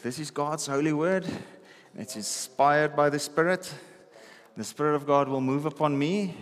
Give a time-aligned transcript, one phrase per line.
[0.00, 1.26] This is God's holy word.
[1.96, 3.74] It's inspired by the Spirit.
[4.56, 6.36] The Spirit of God will move upon me,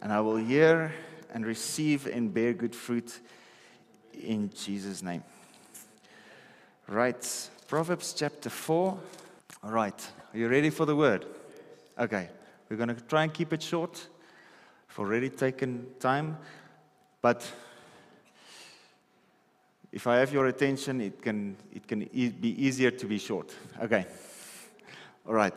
[0.00, 0.92] and I will hear
[1.34, 3.18] and receive and bear good fruit
[4.14, 5.24] in Jesus' name.
[6.86, 9.00] Right, Proverbs chapter 4.
[9.64, 11.26] All right, are you ready for the word?
[11.98, 12.28] Okay,
[12.68, 14.06] we're going to try and keep it short.
[14.88, 16.38] I've already taken time,
[17.20, 17.44] but
[19.92, 23.54] if I have your attention, it can, it can e- be easier to be short.
[23.82, 24.06] Okay,
[25.26, 25.54] all right.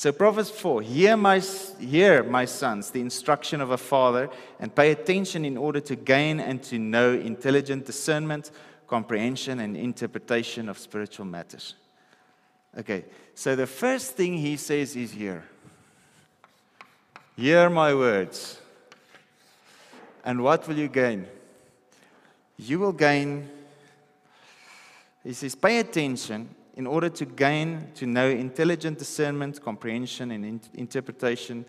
[0.00, 1.40] So Proverbs 4, hear my,
[1.78, 6.40] hear, my sons, the instruction of a father, and pay attention in order to gain
[6.40, 8.50] and to know intelligent discernment,
[8.86, 11.74] comprehension, and interpretation of spiritual matters.
[12.78, 15.44] Okay, so the first thing he says is here.
[17.36, 18.58] Hear my words.
[20.24, 21.26] And what will you gain?
[22.56, 23.50] You will gain,
[25.24, 30.60] he says, pay attention in order to gain to know intelligent discernment, comprehension, and in-
[30.74, 31.64] interpretation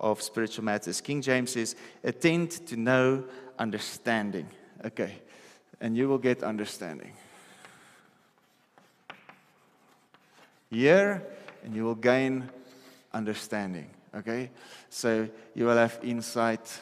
[0.00, 1.00] of spiritual matters.
[1.00, 3.24] King James says, attend to know
[3.58, 4.48] understanding.
[4.84, 5.16] Okay,
[5.80, 7.12] and you will get understanding.
[10.70, 11.22] Hear,
[11.62, 12.48] and you will gain
[13.12, 13.90] understanding.
[14.14, 14.50] Okay,
[14.88, 16.80] so you will have insight.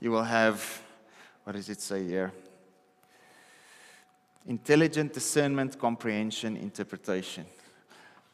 [0.00, 0.82] You will have,
[1.44, 2.32] what does it say here?
[4.50, 7.46] Intelligent discernment, comprehension, interpretation.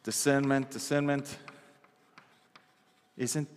[0.01, 1.37] Discernment, discernment
[3.15, 3.47] isn't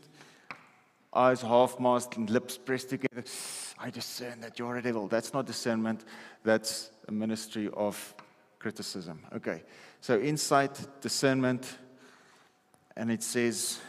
[0.53, 3.25] oh, eyes half masked and lips pressed together.
[3.79, 5.09] I discern that you're a devil.
[5.09, 6.05] That's not discernment,
[6.45, 8.15] that's a ministry of
[8.59, 9.25] criticism.
[9.37, 9.63] Okay,
[10.03, 11.79] so insight, discernment,
[12.95, 13.81] and it says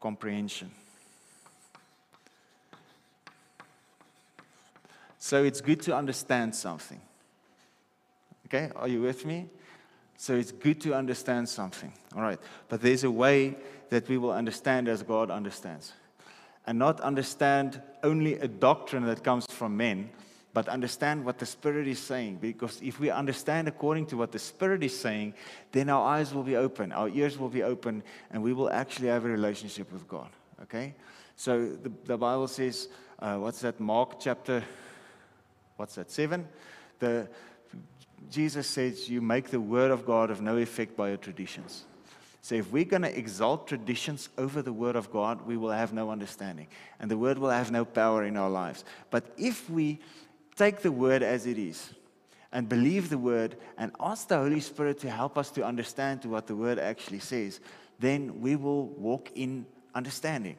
[0.00, 0.70] comprehension.
[5.18, 7.00] So it's good to understand something.
[8.46, 9.46] Okay, are you with me?
[10.16, 11.92] So it's good to understand something.
[12.16, 12.38] All right,
[12.68, 13.56] but there's a way
[13.90, 15.92] that we will understand as God understands.
[16.66, 20.10] And not understand only a doctrine that comes from men,
[20.52, 22.38] but understand what the Spirit is saying.
[22.40, 25.34] Because if we understand according to what the Spirit is saying,
[25.72, 29.08] then our eyes will be open, our ears will be open, and we will actually
[29.08, 30.28] have a relationship with God.
[30.62, 30.94] Okay?
[31.36, 32.88] So the, the Bible says,
[33.20, 33.78] uh, what's that?
[33.78, 34.64] Mark chapter
[35.78, 36.46] what's that, seven?
[36.98, 37.28] The,
[38.30, 41.84] Jesus says, You make the word of God of no effect by your traditions.
[42.42, 45.92] So if we're going to exalt traditions over the word of God, we will have
[45.92, 46.66] no understanding.
[46.98, 48.84] And the word will have no power in our lives.
[49.10, 50.00] But if we
[50.56, 51.92] take the word as it is
[52.52, 56.46] and believe the word and ask the Holy Spirit to help us to understand what
[56.46, 57.60] the word actually says,
[57.98, 60.56] then we will walk in understanding.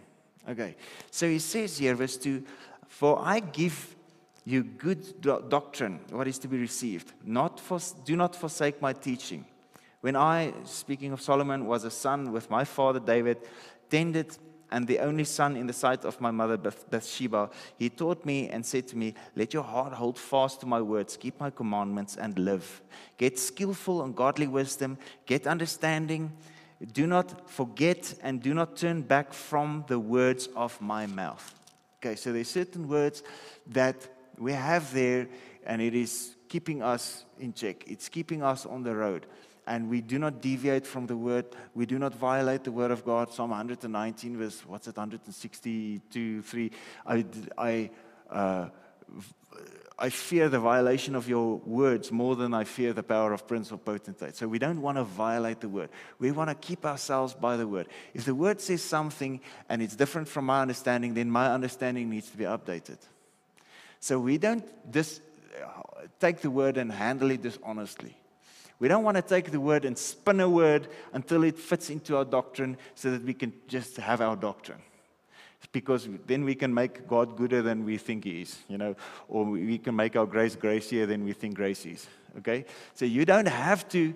[0.47, 0.75] Okay.
[1.11, 2.43] So he says here, verse 2
[2.87, 3.95] For I give
[4.45, 7.13] you good do- doctrine, what is to be received.
[7.23, 9.45] Not for, do not forsake my teaching.
[10.01, 13.37] When I, speaking of Solomon, was a son with my father David,
[13.89, 14.37] tended
[14.71, 18.49] and the only son in the sight of my mother Bath- Bathsheba, he taught me
[18.49, 22.17] and said to me, Let your heart hold fast to my words, keep my commandments,
[22.17, 22.81] and live.
[23.17, 26.31] Get skillful and godly wisdom, get understanding.
[26.93, 31.53] Do not forget and do not turn back from the words of my mouth.
[31.97, 33.23] Okay, so there's certain words
[33.67, 34.07] that
[34.39, 35.27] we have there,
[35.65, 37.83] and it is keeping us in check.
[37.87, 39.25] It's keeping us on the road.
[39.67, 41.45] And we do not deviate from the word.
[41.75, 43.31] We do not violate the word of God.
[43.31, 46.71] Psalm 119, verse, what's it, 162, 3.
[47.05, 47.89] I, I,
[48.31, 48.69] uh,
[49.99, 53.71] I fear the violation of your words more than I fear the power of prince
[53.71, 54.35] or potentate.
[54.35, 55.89] So we don't want to violate the word.
[56.17, 57.89] We want to keep ourselves by the word.
[58.15, 62.31] If the word says something and it's different from my understanding, then my understanding needs
[62.31, 62.97] to be updated.
[63.99, 65.21] So we don't just
[66.19, 68.15] take the word and handle it dishonestly.
[68.79, 72.15] We don't want to take the word and spin a word until it fits into
[72.15, 74.81] our doctrine so that we can just have our doctrine.
[75.73, 78.95] Because then we can make God gooder than we think He is, you know,
[79.27, 82.07] or we can make our grace gracier than we think grace is.
[82.37, 82.65] Okay?
[82.93, 84.13] So you don't have to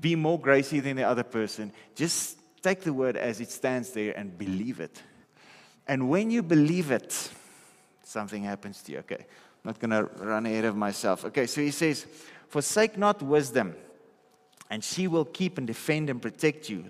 [0.00, 1.72] be more gracie than the other person.
[1.94, 5.00] Just take the word as it stands there and believe it.
[5.86, 7.30] And when you believe it,
[8.10, 8.98] something happens to you.
[8.98, 11.24] Okay, I'm not going to run ahead of myself.
[11.24, 12.06] Okay, so he says,
[12.48, 13.74] Forsake not wisdom,
[14.68, 16.84] and she will keep and defend and protect you.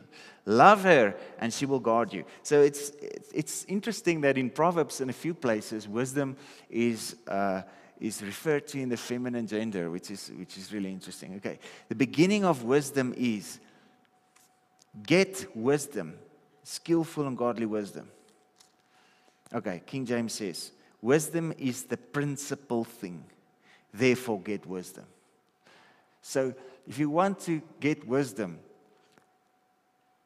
[0.46, 2.24] Love her, and she will guard you.
[2.42, 2.92] So it's,
[3.32, 6.36] it's interesting that in Proverbs, in a few places, wisdom
[6.68, 7.16] is.
[7.28, 7.62] Uh,
[8.00, 11.34] is referred to in the feminine gender, which is, which is really interesting.
[11.36, 11.58] Okay,
[11.90, 13.60] the beginning of wisdom is
[15.06, 16.14] get wisdom,
[16.62, 18.08] skillful and godly wisdom.
[19.52, 20.70] Okay, King James says,
[21.02, 23.24] Wisdom is the principal thing.
[23.92, 25.04] therefore get wisdom.
[26.22, 26.54] So,
[26.86, 28.58] if you want to get wisdom,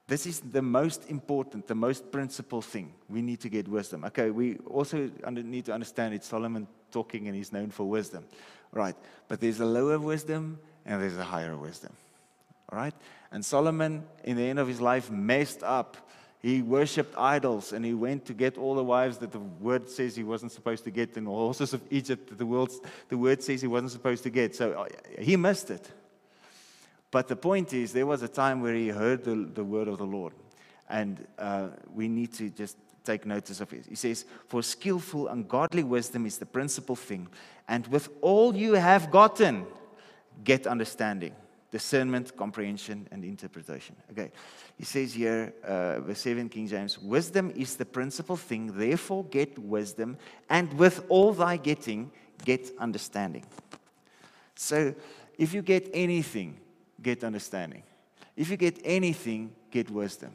[0.07, 2.93] this is the most important, the most principal thing.
[3.09, 4.05] We need to get wisdom.
[4.05, 8.25] Okay, we also need to understand it's Solomon talking and he's known for wisdom.
[8.71, 8.97] Right,
[9.29, 11.93] but there's a lower wisdom and there's a higher wisdom.
[12.71, 12.95] All right,
[13.31, 15.97] and Solomon, in the end of his life, messed up.
[16.45, 20.15] He worshipped idols and he went to get all the wives that the word says
[20.15, 22.71] he wasn't supposed to get, and all horses of Egypt that the, world,
[23.09, 24.55] the word says he wasn't supposed to get.
[24.55, 24.89] So uh,
[25.19, 25.91] he missed it.
[27.11, 29.97] But the point is, there was a time where he heard the, the word of
[29.97, 30.35] the Lord.
[30.91, 33.87] And uh, we need to just take notice of it.
[33.89, 37.27] He says, For skillful and godly wisdom is the principal thing.
[37.69, 39.65] And with all you have gotten,
[40.45, 41.35] get understanding,
[41.75, 43.97] discernment, comprehension, and interpretation.
[44.13, 44.31] Okay.
[44.79, 48.79] He says hear, uh, verse 7, King James, Wisdom is the principal thing.
[48.79, 50.17] Therefore, get wisdom.
[50.49, 52.13] And with all thy getting,
[52.45, 53.45] get understanding.
[54.55, 54.95] So,
[55.37, 56.61] if you get anything,
[57.03, 57.83] get understanding.
[58.37, 60.31] If you get anything, get wisdom.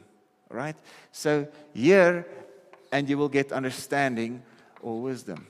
[0.50, 0.76] Right?
[1.10, 2.26] So here,
[2.92, 4.42] and you will get understanding
[4.82, 5.46] or wisdom.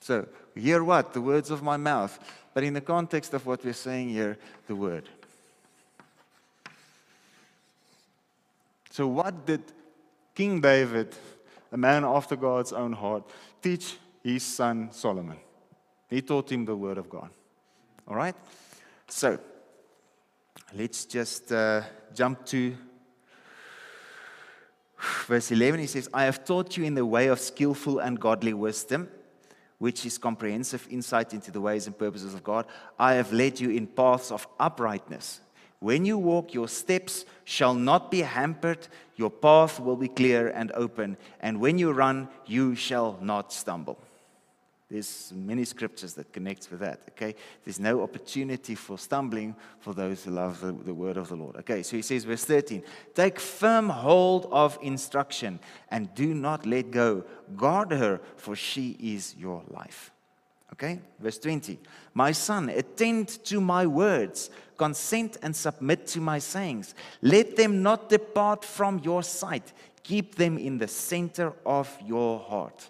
[0.00, 0.26] So,
[0.58, 1.12] hear what?
[1.12, 2.18] The words of my mouth.
[2.54, 5.08] But in the context of what we're saying here, the word.
[8.90, 9.62] So, what did
[10.34, 11.14] King David,
[11.70, 13.22] a man after God's own heart,
[13.62, 15.36] teach his son Solomon?
[16.10, 17.30] He taught him the word of God.
[18.08, 18.34] All right?
[19.06, 19.38] So,
[20.74, 21.82] let's just uh,
[22.14, 22.76] jump to
[25.26, 25.80] verse 11.
[25.80, 29.08] He says, I have taught you in the way of skillful and godly wisdom,
[29.78, 32.66] which is comprehensive insight into the ways and purposes of God.
[32.98, 35.40] I have led you in paths of uprightness.
[35.80, 40.72] When you walk, your steps shall not be hampered, your path will be clear and
[40.72, 43.98] open, and when you run, you shall not stumble.
[44.90, 47.00] There's many scriptures that connects with that.
[47.10, 51.36] Okay, there's no opportunity for stumbling for those who love the, the, word of the
[51.36, 51.56] Lord.
[51.56, 52.82] Okay, so he says, verse 13,
[53.14, 57.24] take firm hold of instruction and do not let go.
[57.54, 60.10] Guard her, for she is your life.
[60.72, 61.78] Okay, verse 20,
[62.14, 64.48] my son, attend to my words,
[64.78, 66.94] consent and submit to my sayings.
[67.20, 69.72] Let them not depart from your sight.
[70.02, 72.88] Keep them in the center of your heart.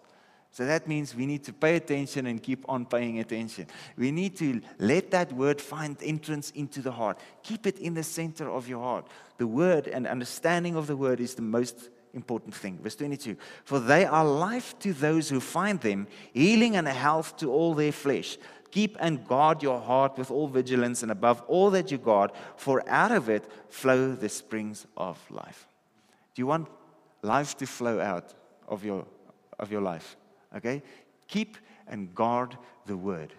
[0.58, 3.68] So that means we need to pay attention and keep on paying attention.
[3.96, 7.20] We need to let that word find entrance into the heart.
[7.44, 9.06] Keep it in the center of your heart.
[9.36, 12.76] The word and understanding of the word is the most important thing.
[12.82, 17.52] Verse 22 For they are life to those who find them, healing and health to
[17.52, 18.36] all their flesh.
[18.72, 22.82] Keep and guard your heart with all vigilance, and above all that you guard, for
[22.88, 25.68] out of it flow the springs of life.
[26.34, 26.66] Do you want
[27.22, 28.34] life to flow out
[28.66, 29.06] of your,
[29.60, 30.16] of your life?
[30.56, 30.82] Okay?
[31.26, 31.56] Keep
[31.86, 32.56] and guard
[32.86, 33.32] the word.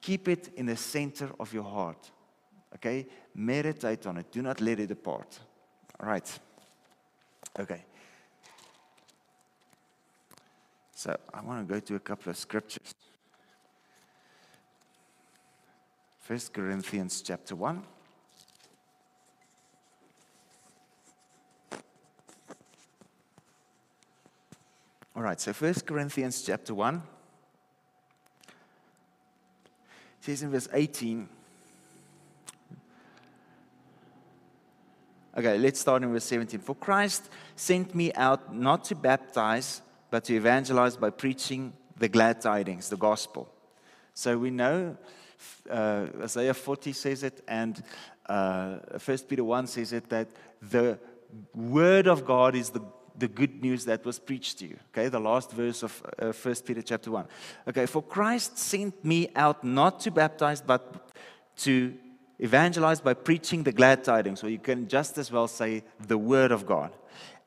[0.00, 2.10] Keep it in the center of your heart.
[2.74, 3.06] Okay?
[3.34, 4.30] Meditate on it.
[4.32, 5.38] Do not let it depart.
[6.00, 6.40] All right.
[7.58, 7.84] Okay.
[10.94, 12.94] So I want to go to a couple of scriptures.
[16.20, 17.82] First Corinthians chapter 1.
[25.16, 27.02] All right, so 1 Corinthians chapter 1
[30.20, 31.28] It says in verse 18.
[35.36, 36.60] Okay, let's start in verse 17.
[36.60, 39.80] For Christ sent me out not to baptize,
[40.10, 43.48] but to evangelize by preaching the glad tidings, the gospel.
[44.14, 44.96] So we know
[45.70, 47.82] uh, Isaiah 40 says it, and
[48.26, 50.28] uh, 1 Peter 1 says it, that
[50.60, 50.98] the
[51.54, 52.82] word of God is the
[53.18, 54.76] the good news that was preached to you.
[54.92, 57.24] Okay, the last verse of uh, 1 Peter chapter 1.
[57.68, 61.10] Okay, for Christ sent me out not to baptize, but
[61.58, 61.94] to
[62.38, 66.52] evangelize by preaching the glad tidings, or you can just as well say the word
[66.52, 66.92] of God.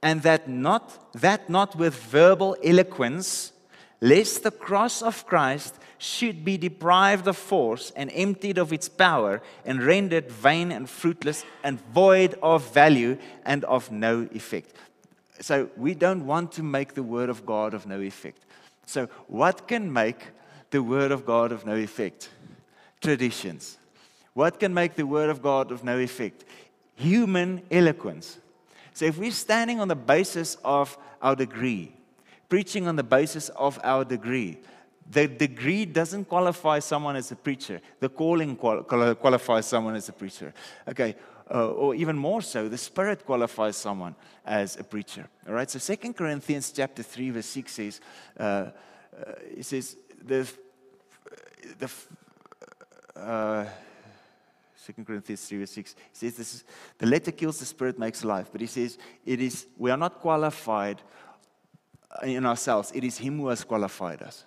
[0.01, 3.53] And that not, that not with verbal eloquence,
[4.01, 9.41] lest the cross of Christ should be deprived of force and emptied of its power
[9.65, 14.75] and rendered vain and fruitless and void of value and of no effect
[15.39, 18.45] so we don't want to make the word of God of no effect.
[18.85, 20.27] So, what can make
[20.69, 22.29] the word of God of no effect?
[23.01, 23.77] Traditions.
[24.33, 26.43] What can make the word of God of no effect?
[26.95, 28.39] Human eloquence.
[28.93, 31.93] So, if we're standing on the basis of our degree,
[32.49, 34.59] preaching on the basis of our degree,
[35.09, 37.81] the degree doesn't qualify someone as a preacher.
[37.99, 40.53] The calling qual- qualifies someone as a preacher.
[40.87, 41.15] Okay,
[41.51, 45.27] uh, or even more so, the Spirit qualifies someone as a preacher.
[45.47, 48.01] All right, so Second Corinthians chapter 3, verse 6 says,
[48.39, 48.69] uh, uh,
[49.55, 50.49] he says, the,
[51.79, 51.91] the,
[53.19, 53.65] uh,
[54.85, 55.95] 2 Corinthians 3 verse 6.
[55.95, 56.63] He says this is,
[56.97, 58.49] the letter kills, the spirit makes life.
[58.51, 61.01] But he says it is we are not qualified
[62.23, 62.91] in ourselves.
[62.93, 64.43] It is him who has qualified us.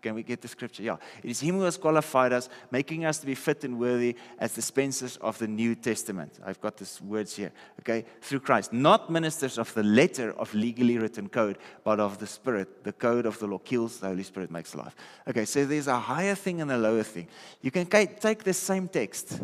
[0.00, 0.82] Can we get the scripture?
[0.82, 0.96] Yeah.
[1.22, 4.54] It is Him who has qualified us, making us to be fit and worthy as
[4.54, 6.38] dispensers of the New Testament.
[6.44, 7.52] I've got these words here.
[7.80, 8.06] Okay.
[8.22, 8.72] Through Christ.
[8.72, 12.84] Not ministers of the letter of legally written code, but of the Spirit.
[12.84, 14.96] The code of the law kills, the Holy Spirit makes life.
[15.28, 15.44] Okay.
[15.44, 17.28] So there's a higher thing and a lower thing.
[17.60, 19.40] You can take the same text.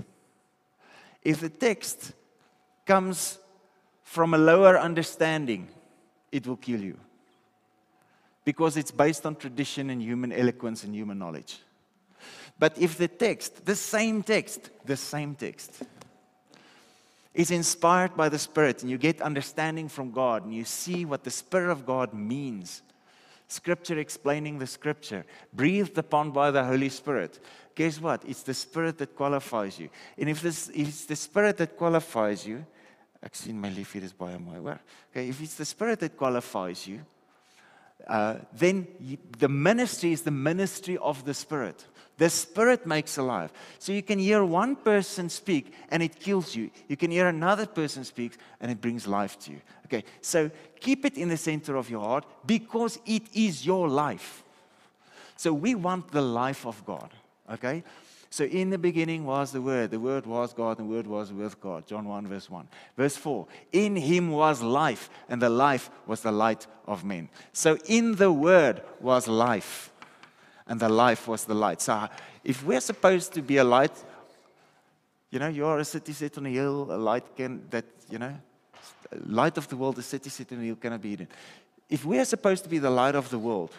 [1.23, 2.13] If the text
[2.87, 3.39] comes
[4.03, 5.69] from a lower understanding,
[6.31, 6.99] it will kill you
[8.47, 11.59] because it's based on tradition and human eloquence and human knowledge.
[12.59, 15.83] But if the text, the same text, the same text,
[17.35, 21.25] is inspired by the Spirit and you get understanding from God and you see what
[21.25, 22.83] the Spirit of God means,
[23.49, 27.41] Scripture explaining the Scripture, breathed upon by the Holy Spirit,
[27.75, 28.23] guess what?
[28.25, 29.91] It's the Spirit that qualifies you.
[30.17, 32.65] And if this, if it's the Spirit that qualifies you,
[33.21, 34.79] ek my lief hier is baie mooi, hoor.
[35.11, 37.01] Okay, if it's the Spirit that qualifies you,
[38.07, 38.87] uh, then
[39.39, 41.85] the ministry is the ministry of the Spirit.
[42.19, 43.53] The Spirit makes alive.
[43.79, 46.71] So you can hear one person speak and it kills you.
[46.89, 49.61] You can hear another person speak and it brings life to you.
[49.87, 54.43] Okay, so keep it in the center of your heart because it is your life.
[55.37, 57.11] So we want the life of God.
[57.53, 57.85] Okay?
[58.37, 59.93] So in the beginning was the Word.
[59.93, 61.87] The Word was God, and the Word was with God.
[61.87, 62.69] John 1, verse 1.
[62.95, 67.31] Verse 4 In him was life, and the life was the light of men.
[67.55, 69.91] So in the Word was life,
[70.67, 71.81] and the life was the light.
[71.81, 72.09] So
[72.45, 74.05] if we're supposed to be a light,
[75.31, 78.19] you know, you are a city set on a hill, a light can, that, you
[78.19, 78.35] know,
[79.25, 81.29] light of the world, a city set on a hill cannot be hidden.
[81.89, 83.73] If we are supposed to be the light of the world,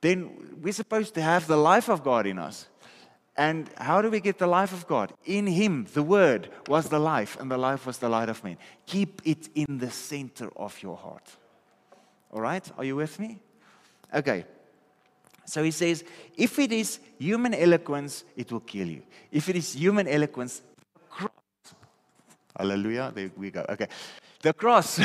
[0.00, 0.30] then
[0.62, 2.68] we're supposed to have the life of God in us.
[3.38, 5.12] And how do we get the life of God?
[5.26, 8.56] In Him, the Word was the life, and the life was the light of men.
[8.86, 11.36] Keep it in the center of your heart.
[12.32, 12.66] All right?
[12.78, 13.40] Are you with me?
[14.14, 14.46] Okay.
[15.44, 16.02] So he says,
[16.36, 19.02] if it is human eloquence, it will kill you.
[19.30, 21.30] If it is human eloquence, the cross.
[22.58, 23.12] Hallelujah.
[23.14, 23.64] There we go.
[23.68, 23.86] Okay.
[24.42, 25.00] The cross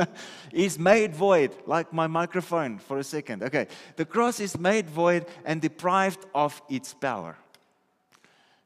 [0.52, 3.42] is made void, like my microphone for a second.
[3.42, 3.66] Okay.
[3.96, 7.36] The cross is made void and deprived of its power.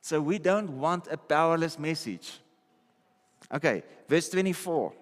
[0.02, 2.40] So we don't want a powerless message.
[3.54, 4.92] Okay, verse 24.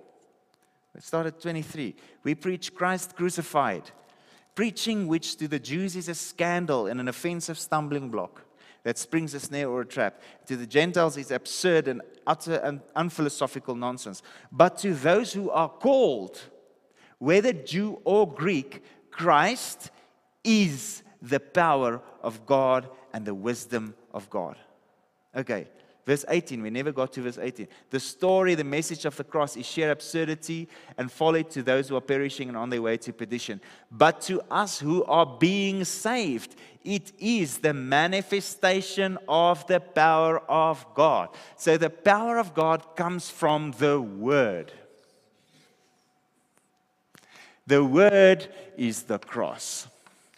[0.95, 1.97] Let's start at 23.
[2.23, 3.91] We preach Christ crucified,
[4.55, 8.43] preaching which to the Jews is a scandal and an offensive stumbling block
[8.83, 10.21] that springs a snare or a trap.
[10.47, 14.23] To the Gentiles is absurd and utter and unphilosophical nonsense.
[14.53, 16.39] But to those who are called,
[17.19, 19.91] whether Jew or Greek, Christ
[20.45, 24.57] is the power of God and the wisdom of God.
[25.37, 25.69] Okay,
[26.05, 26.61] verse 18.
[26.63, 27.69] We never got to verse 18.
[27.91, 30.69] The story, the message of the cross is sheer absurdity
[30.99, 33.61] and folly to those who are perishing and on their way to perdition.
[33.93, 40.85] But to us who are being saved, it is the manifestation of the power of
[40.95, 41.29] God.
[41.57, 44.73] So the power of God comes from the Word.
[47.67, 49.87] The Word is the cross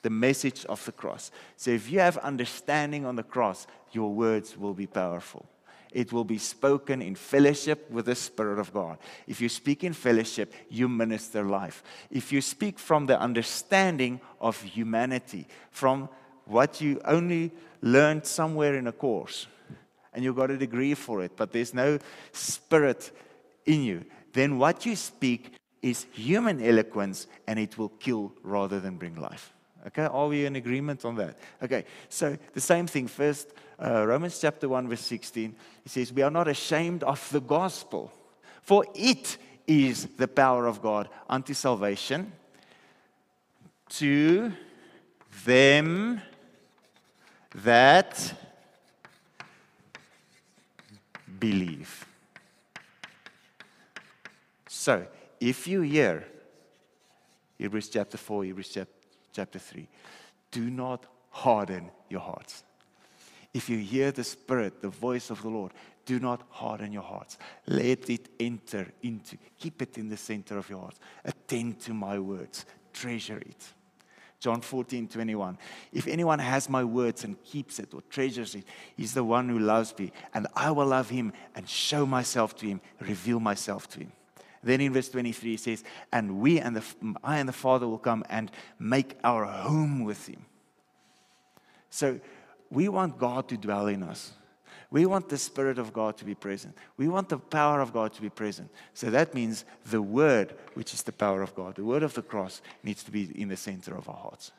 [0.03, 1.31] the message of the cross.
[1.57, 5.47] So if you have understanding on the cross, your words will be powerful.
[5.93, 8.99] It will be spoken in fellowship with the Spirit of God.
[9.27, 11.83] If you speak in fellowship, you minister life.
[12.11, 16.09] If you speak from the understanding of humanity, from
[16.47, 19.47] what you only learned somewhere in a course,
[20.15, 21.99] and you got a degree for it, but there's no
[22.33, 23.11] spirit
[23.67, 28.97] in you, then what you speak is human eloquence and it will kill rather than
[28.97, 29.53] bring life.
[29.89, 31.37] Okay, are we in agreement on that?
[31.61, 33.09] Okay, so the same thing.
[33.09, 33.53] First,
[33.85, 38.13] uh, Romans chapter 1, verse 16, he says, We are not ashamed of the gospel,
[38.63, 42.33] for it is the power of God unto salvation
[43.91, 44.53] to
[45.45, 46.21] them
[47.57, 48.35] that
[51.39, 52.07] believe.
[54.69, 55.07] So,
[55.41, 56.25] if you hear
[57.59, 59.89] Hebrews chapter 4, Hebrews chapter chapter 3.
[60.51, 62.63] Do not harden your hearts.
[63.55, 65.73] If you hear the Spirit, the voice of the Lord,
[66.07, 67.39] do not harden your hearts.
[67.67, 70.99] Let it enter into, keep it in the center of your heart.
[71.25, 73.73] Attend to my words, treasure it.
[74.41, 75.57] John 14, 21.
[75.93, 78.65] If anyone has my words and keeps it or treasures it,
[78.97, 82.67] he's the one who loves me, and I will love him and show myself to
[82.67, 84.13] him, reveal myself to him.
[84.65, 86.85] Then in verse 23, he says, And we and the,
[87.23, 90.45] I and the Father will come and make our home with him.
[91.91, 92.19] So
[92.73, 94.33] we want God to dwell in us.
[94.91, 96.77] We want the Spirit of God to be present.
[96.97, 98.71] We want the power of God to be present.
[98.95, 102.23] So that means the Word, which is the power of God, the Word of the
[102.23, 104.53] cross, needs to be in the center of our hearts.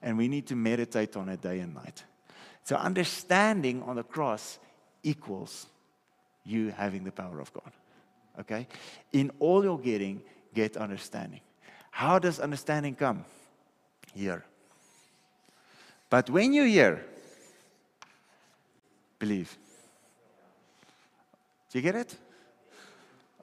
[0.00, 2.04] And we need to meditate on it day and night.
[2.64, 4.58] So understanding on the cross
[5.02, 5.66] equals
[6.44, 7.72] you having the power of God.
[8.40, 8.66] Okay?
[9.12, 10.22] In all you're getting,
[10.54, 11.40] get understanding.
[11.90, 13.24] How does understanding come?
[14.14, 14.44] Hear.
[16.08, 17.04] But when you hear,
[19.22, 19.56] believe.
[21.70, 22.16] Do you get it?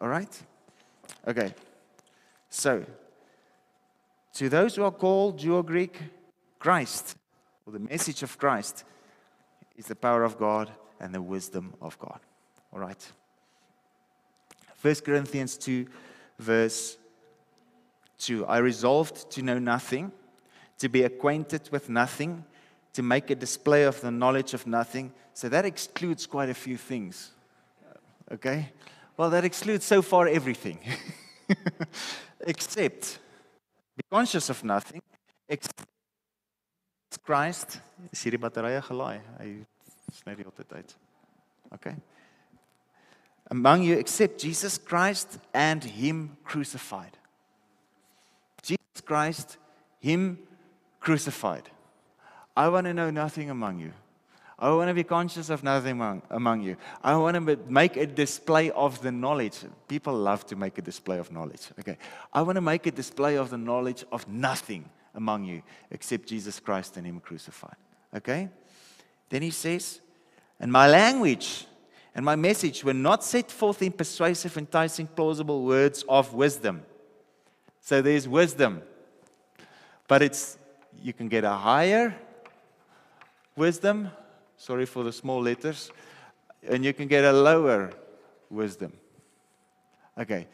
[0.01, 0.43] All right?
[1.25, 1.53] Okay.
[2.49, 2.83] So,
[4.33, 5.97] to those who are called, Jew or Greek,
[6.59, 7.15] Christ,
[7.65, 8.83] or the message of Christ,
[9.77, 10.69] is the power of God
[10.99, 12.19] and the wisdom of God.
[12.73, 13.13] All right?
[14.81, 15.87] 1 Corinthians 2,
[16.39, 16.97] verse
[18.17, 18.45] 2.
[18.47, 20.11] I resolved to know nothing,
[20.79, 22.43] to be acquainted with nothing,
[22.99, 25.13] to make a display of the knowledge of nothing.
[25.33, 27.31] So that excludes quite a few things.
[28.29, 28.73] Okay?
[29.15, 30.79] Well, that excludes so far everything.
[32.41, 33.19] except
[33.95, 35.01] be conscious of nothing,
[35.47, 35.87] except
[37.23, 37.79] Christ.
[38.11, 39.21] Is hierdie batterye gelaai?
[39.39, 39.47] Hy
[40.11, 40.93] sny die hele tyd.
[41.73, 41.95] Okay.
[43.49, 47.15] Among you except Jesus Christ and him crucified.
[48.61, 49.57] Jesus Christ,
[50.01, 50.39] him
[50.99, 51.71] crucified.
[52.59, 53.93] I want to know nothing among you.
[54.59, 56.75] I want to be conscious of nothing among, among you.
[57.01, 59.59] I want to make a display of the knowledge.
[59.87, 61.61] People love to make a display of knowledge.
[61.79, 61.97] Okay.
[62.33, 66.59] I want to make a display of the knowledge of nothing among you except Jesus
[66.59, 67.77] Christ and Him crucified.
[68.13, 68.49] Okay?
[69.29, 70.01] Then he says,
[70.59, 71.65] And my language
[72.13, 76.81] and my message were not set forth in persuasive, enticing, plausible words of wisdom.
[77.79, 78.81] So there's wisdom.
[80.09, 80.57] But it's
[81.01, 82.13] you can get a higher
[83.59, 84.09] wisdom
[84.59, 85.89] Sorry for the small letters.
[86.67, 87.93] And you can get a lower
[88.49, 88.91] wisdom.
[90.17, 90.47] Okay.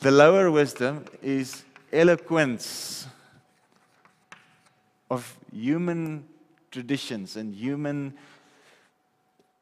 [0.00, 3.06] The lower wisdom is eloquence
[5.10, 6.28] of human
[6.70, 8.12] traditions and human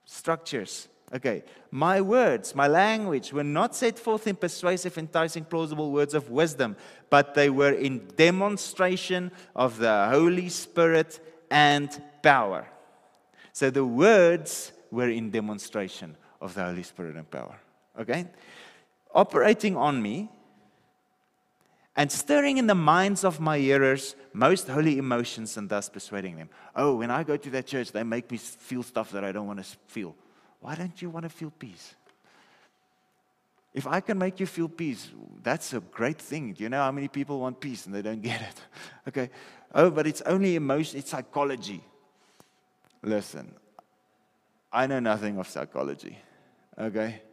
[0.05, 0.89] structures.
[1.15, 6.31] Okay, my words, my language were not set forth in persuasive, enticing, plausible words of
[6.31, 6.77] wisdom,
[7.09, 12.67] but they were in demonstration of the Holy Spirit and power.
[13.57, 17.59] So the words were in demonstration of the Holy Spirit and power.
[17.99, 18.27] Okay?
[19.15, 20.29] Operating on me
[21.97, 26.51] and stirring in the minds of my hearers most holy emotions and thus persuading them.
[26.75, 29.47] Oh, when I go to that church, they make me feel stuff that I don't
[29.47, 30.15] want to feel.
[30.61, 31.95] Why don't you want to feel peace?
[33.73, 35.09] If I can make you feel peace,
[35.43, 36.53] that's a great thing.
[36.53, 38.61] Do you know how many people want peace and they don't get it?
[39.09, 39.31] Okay.
[39.75, 41.83] Oh, but it's only emotion, it's psychology.
[43.07, 43.55] Listen,
[44.73, 46.19] I know nothing of psychology.
[46.77, 47.23] Okay?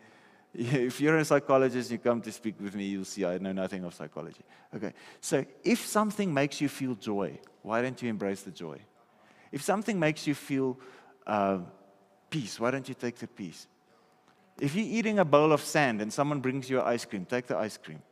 [0.56, 3.84] If you're a psychologist, you come to speak with me, you'll see I know nothing
[3.84, 4.44] of psychology.
[4.76, 4.94] Okay?
[5.20, 8.78] So if something makes you feel joy, why don't you embrace the joy?
[9.52, 10.78] If something makes you feel
[11.26, 11.58] uh,
[12.30, 13.66] peace, why don't you take the peace?
[14.60, 17.58] If you're eating a bowl of sand and someone brings you ice cream, take the
[17.58, 18.04] ice cream.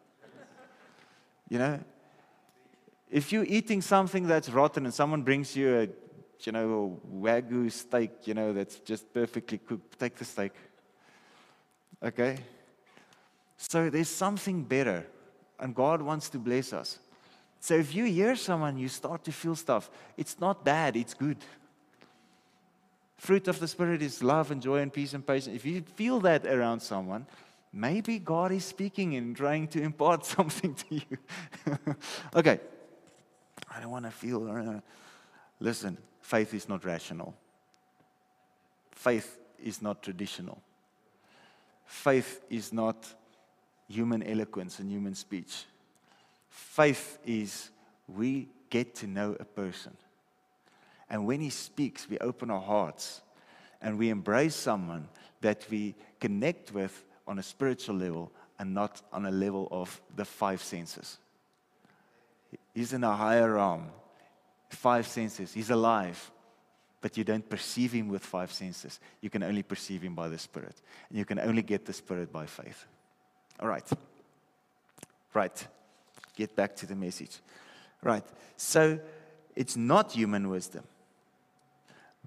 [1.47, 1.79] You know?
[3.11, 5.87] If you're eating something that's rotten and someone brings you a
[6.45, 9.99] you know, wagyu steak, you know, that's just perfectly cooked.
[9.99, 10.53] Take the steak.
[12.03, 12.37] Okay?
[13.57, 15.05] So there's something better,
[15.59, 16.99] and God wants to bless us.
[17.59, 19.89] So if you hear someone, you start to feel stuff.
[20.17, 21.37] It's not bad, it's good.
[23.17, 25.55] Fruit of the Spirit is love and joy and peace and patience.
[25.55, 27.27] If you feel that around someone,
[27.71, 31.17] maybe God is speaking and trying to impart something to you.
[32.35, 32.59] okay.
[33.69, 34.49] I don't want to feel.
[34.49, 34.79] Uh,
[35.59, 37.35] listen, faith is not rational.
[38.91, 40.61] Faith is not traditional.
[41.85, 43.13] Faith is not
[43.87, 45.65] human eloquence and human speech.
[46.49, 47.69] Faith is
[48.07, 49.95] we get to know a person.
[51.09, 53.21] And when he speaks, we open our hearts
[53.81, 55.09] and we embrace someone
[55.41, 60.23] that we connect with on a spiritual level and not on a level of the
[60.23, 61.17] five senses.
[62.73, 63.87] He's in a higher realm
[64.71, 65.53] five senses.
[65.53, 66.31] He's alive,
[67.01, 68.99] but you don't perceive him with five senses.
[69.21, 70.81] You can only perceive him by the Spirit.
[71.09, 72.85] And you can only get the Spirit by faith.
[73.59, 73.87] All right.
[75.33, 75.67] Right.
[76.35, 77.39] Get back to the message.
[78.03, 78.25] Right.
[78.57, 78.99] So
[79.55, 80.83] it's not human wisdom,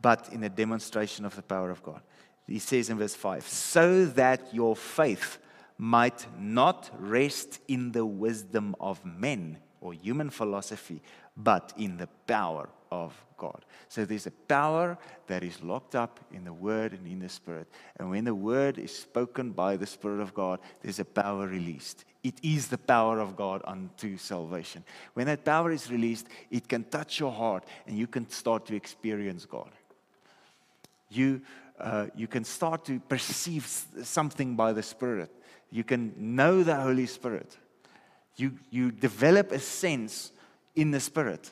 [0.00, 2.00] but in a demonstration of the power of God.
[2.46, 5.38] He says in verse 5 so that your faith
[5.78, 11.02] might not rest in the wisdom of men or human philosophy,
[11.36, 13.64] but in the power of God.
[13.88, 17.68] So there's a power that is locked up in the Word and in the Spirit.
[17.96, 22.04] And when the Word is spoken by the Spirit of God, there's a power released.
[22.22, 24.84] It is the power of God unto salvation.
[25.14, 28.76] When that power is released, it can touch your heart and you can start to
[28.76, 29.70] experience God.
[31.10, 31.42] You,
[31.78, 33.66] uh, you can start to perceive
[34.02, 35.30] something by the Spirit.
[35.70, 37.56] You can know the Holy Spirit.
[38.36, 40.32] You, you develop a sense
[40.74, 41.50] in the Spirit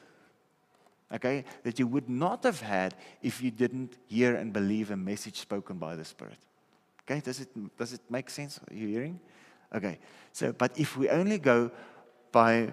[1.14, 5.36] okay, that you would not have had if you didn't hear and believe a message
[5.36, 6.38] spoken by the Spirit.
[7.02, 8.58] Okay, does it, does it make sense?
[8.70, 9.20] Are you hearing?
[9.74, 9.98] Okay,
[10.32, 11.70] so, but if we only go
[12.30, 12.72] by,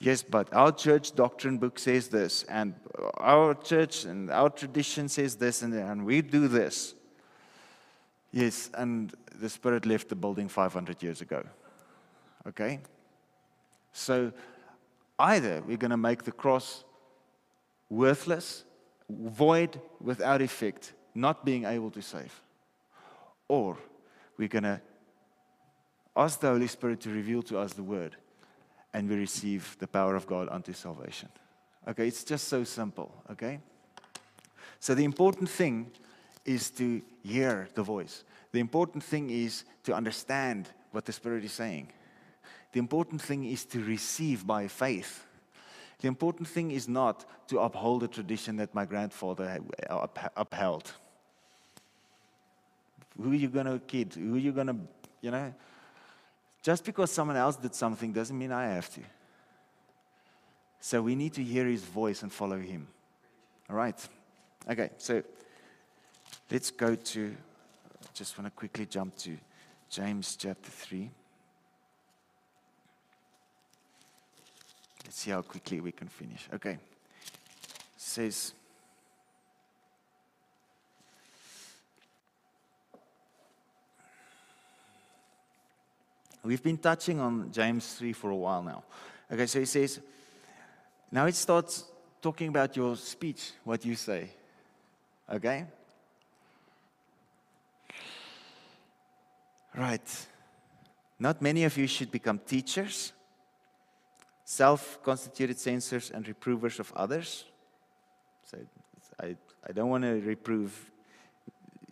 [0.00, 2.74] yes, but our church doctrine book says this, and
[3.18, 6.94] our church and our tradition says this, and, and we do this.
[8.32, 11.44] Yes, and the Spirit left the building 500 years ago.
[12.48, 12.80] Okay?
[13.92, 14.32] So,
[15.18, 16.84] either we're going to make the cross
[17.88, 18.64] worthless,
[19.08, 22.40] void, without effect, not being able to save.
[23.48, 23.78] Or
[24.36, 24.80] we're going to
[26.16, 28.16] ask the Holy Spirit to reveal to us the word,
[28.92, 31.28] and we receive the power of God unto salvation.
[31.88, 33.60] Okay, it's just so simple, okay?
[34.80, 35.92] So the important thing
[36.44, 38.24] is to hear the voice.
[38.52, 41.88] The important thing is to understand what the Spirit is saying.
[42.76, 45.24] The important thing is to receive by faith
[46.00, 50.92] the important thing is not to uphold a tradition that my grandfather uh, upheld.
[53.18, 54.12] Who are you going to kid?
[54.12, 54.76] Who are you going to,
[55.22, 55.54] you know?
[56.62, 59.00] Just because someone else did something doesn't mean I have to.
[60.80, 62.88] So we need to hear his voice and follow him.
[63.70, 63.98] All right.
[64.68, 65.22] Okay, so
[66.50, 67.36] let's go to,
[68.02, 69.34] I just want to quickly jump to
[69.88, 71.10] James chapter 3.
[75.06, 76.48] Let's see how quickly we can finish.
[76.52, 76.72] Okay.
[76.72, 76.80] It
[77.96, 78.52] says,
[86.42, 88.84] We've been touching on James 3 for a while now.
[89.32, 89.98] Okay, so he says,
[91.10, 91.84] now it starts
[92.22, 94.30] talking about your speech, what you say.
[95.32, 95.64] Okay?
[99.76, 100.26] Right.
[101.18, 103.12] Not many of you should become teachers
[104.46, 107.44] self constituted censors and reprovers of others.
[108.44, 108.56] So
[109.20, 109.36] I,
[109.68, 110.72] I don't want to reprove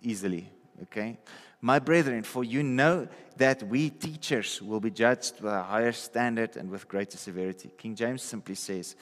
[0.00, 0.48] easily,
[0.84, 1.18] okay?
[1.60, 6.56] My brethren, for you know that we teachers will be judged with a higher standard
[6.56, 7.70] and with greater severity.
[7.76, 8.94] King James simply says,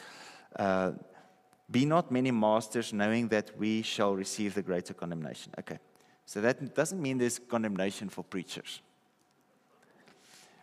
[0.57, 0.93] uh,
[1.71, 5.53] Be not many masters, knowing that we shall receive the greater condemnation.
[5.59, 5.79] Okay,
[6.25, 8.81] so that doesn't mean there's condemnation for preachers.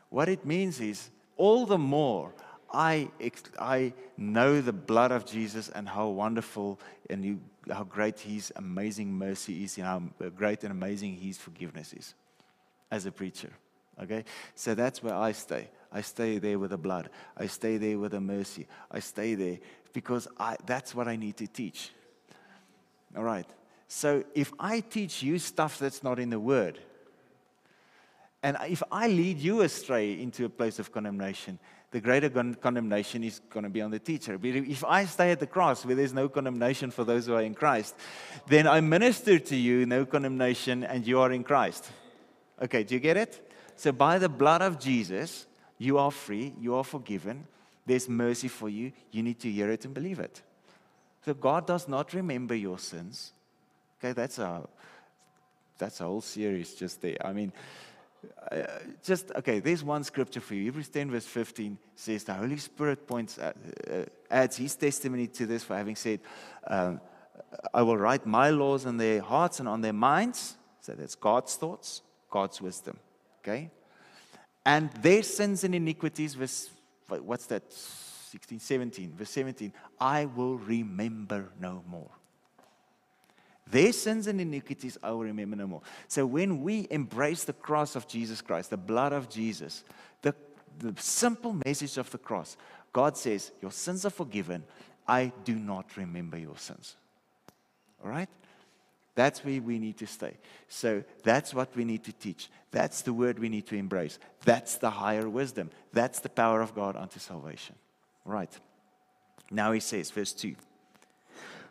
[0.10, 2.34] What it means is, all the more
[2.72, 3.10] I,
[3.60, 6.80] I know the blood of Jesus and how wonderful
[7.10, 7.40] and you,
[7.72, 10.04] how great His amazing mercy is, and how
[10.36, 12.14] great and amazing His forgiveness is
[12.92, 13.52] as a preacher.
[14.02, 14.24] Okay?
[14.56, 15.70] So that's where I stay.
[15.92, 17.10] I stay there with the blood.
[17.36, 18.68] I stay there with the mercy.
[18.92, 19.58] I stay there
[19.94, 21.92] because I, that's what I need to teach.
[23.18, 23.48] All right.
[23.88, 26.80] So if I teach you stuff that's not in the Word,
[28.44, 31.60] and if I lead you astray into a place of condemnation,
[31.92, 34.38] the greater condemnation is going to be on the teacher.
[34.38, 37.42] But if I stay at the cross where there's no condemnation for those who are
[37.42, 37.96] in Christ,
[38.48, 41.90] then I minister to you no condemnation and you are in Christ.
[42.62, 43.52] Okay, do you get it?
[43.76, 45.48] So by the blood of Jesus,
[45.78, 47.48] you are free, you are forgiven,
[47.86, 48.92] there's mercy for you.
[49.12, 50.44] You need to hear it and believe it.
[51.26, 53.34] So God does not remember your sins.
[53.98, 54.68] Okay, that's a
[55.80, 57.18] that's a whole series just there.
[57.26, 57.52] I mean,
[58.52, 58.58] uh,
[59.04, 60.64] just okay there's one scripture for you.
[60.64, 63.56] Hebrews 10 verse 15 says the holy spirit points at,
[63.90, 66.20] uh, adds his testimony to this for having said
[66.68, 67.00] um,
[67.74, 70.58] i will write my laws on their hearts and on their minds.
[70.82, 72.98] So that's god's thoughts god's wisdom
[73.44, 73.72] okay?
[74.66, 76.70] And their sins and iniquities verse
[77.08, 77.64] what's that?
[77.72, 82.12] 16 17 verse 17 i will remember no more
[83.70, 85.82] their sins and iniquities I will remember no more.
[86.08, 89.84] So when we embrace the cross of Jesus Christ, the blood of Jesus,
[90.22, 90.34] the,
[90.80, 92.58] the simple message of the cross,
[92.92, 94.64] God says, Your sins are forgiven.
[95.08, 96.96] I do not remember your sins.
[98.04, 98.30] All right?
[99.16, 100.38] That's where we need to stay.
[100.68, 102.50] So that's what we need to teach.
[102.72, 104.18] That's the word we need to embrace.
[104.46, 105.72] That's the higher wisdom.
[105.92, 107.76] That's the power of God unto salvation.
[108.26, 108.52] All right.
[109.52, 110.56] Now he says, verse 2.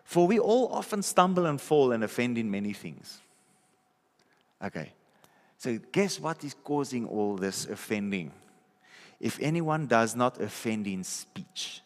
[0.08, 3.20] For we all often stumble and fall and offend in many things.
[4.64, 4.94] Okay.
[5.58, 8.32] So, guess what is causing all this offending?
[9.20, 11.82] If anyone does not offend in speech,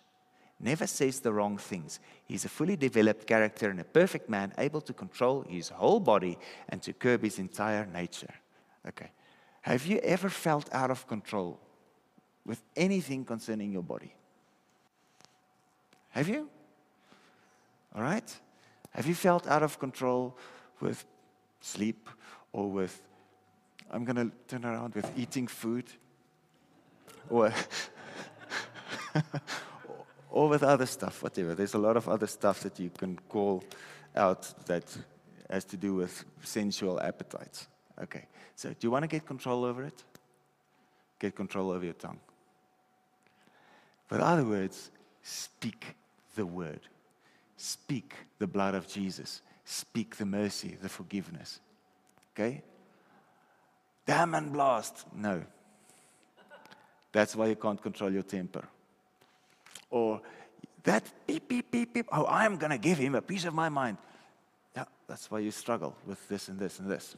[0.61, 4.83] never says the wrong things, he's a fully developed character and a perfect man, able
[4.83, 8.35] to control his whole body and to curb his entire nature.
[8.87, 9.11] Okay.
[9.63, 11.59] Have you ever felt out of control
[12.47, 14.15] with anything concerning your body?
[16.11, 16.49] Have you?
[17.95, 18.41] All right?
[18.91, 20.37] Have you felt out of control
[20.81, 21.05] with
[21.61, 22.09] sleep
[22.53, 23.01] or with,
[23.91, 25.85] I'm going to turn around, with eating food?
[27.31, 27.53] Or,
[30.31, 31.55] or with other stuff, whatever.
[31.55, 33.63] There's a lot of other stuff that you can call
[34.17, 34.85] out that
[35.49, 37.69] has to do with sensual appetites.
[38.03, 38.27] Okay,
[38.57, 40.03] so do you want to get control over it?
[41.19, 42.19] Get control over your tongue.
[44.09, 44.91] But other words,
[45.23, 45.95] speak
[46.35, 46.81] the word.
[47.65, 49.41] Speak the blood of Jesus.
[49.65, 51.61] Speak the mercy, the forgiveness.
[52.35, 52.61] Okay?
[54.05, 55.07] Damn and blast.
[55.15, 55.45] No.
[57.13, 58.65] That's why you can't control your temper.
[59.91, 60.21] Or
[60.83, 62.09] that beep, beep, beep, beep.
[62.11, 63.99] Oh, I'm going to give him a piece of my mind.
[64.75, 67.15] Yeah, that's why you struggle with this and this and this.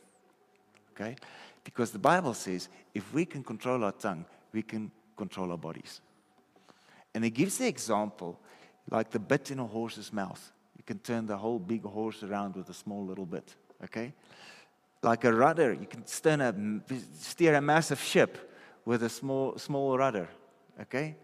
[0.93, 1.17] Okay?
[1.65, 6.03] Because the Bible says if we can control our tongue, we can control our bodies.
[7.15, 8.39] And it gives the example
[8.91, 10.53] like the bit in a horse's mouth.
[10.77, 13.55] You can turn the whole big horse around with a small little bit.
[13.83, 14.13] Okay?
[15.03, 16.55] Like a rudder, you can steer a,
[17.19, 18.53] steer a massive ship
[18.85, 20.29] with a small, small rudder.
[20.81, 21.17] Okay?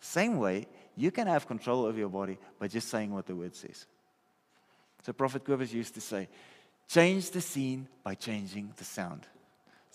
[0.00, 3.54] Same way, you can have control over your body by just saying what the word
[3.54, 3.86] says.
[5.04, 6.28] So Prophet Kobus used to say,
[6.88, 9.26] change the scene by changing the sound.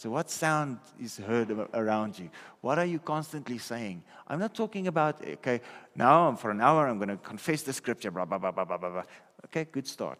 [0.03, 2.29] So, what sound is heard around you?
[2.59, 4.03] What are you constantly saying?
[4.27, 5.61] I'm not talking about, okay,
[5.95, 8.77] now for an hour I'm going to confess the scripture, blah, blah, blah, blah, blah,
[8.77, 9.03] blah.
[9.45, 10.19] Okay, good start.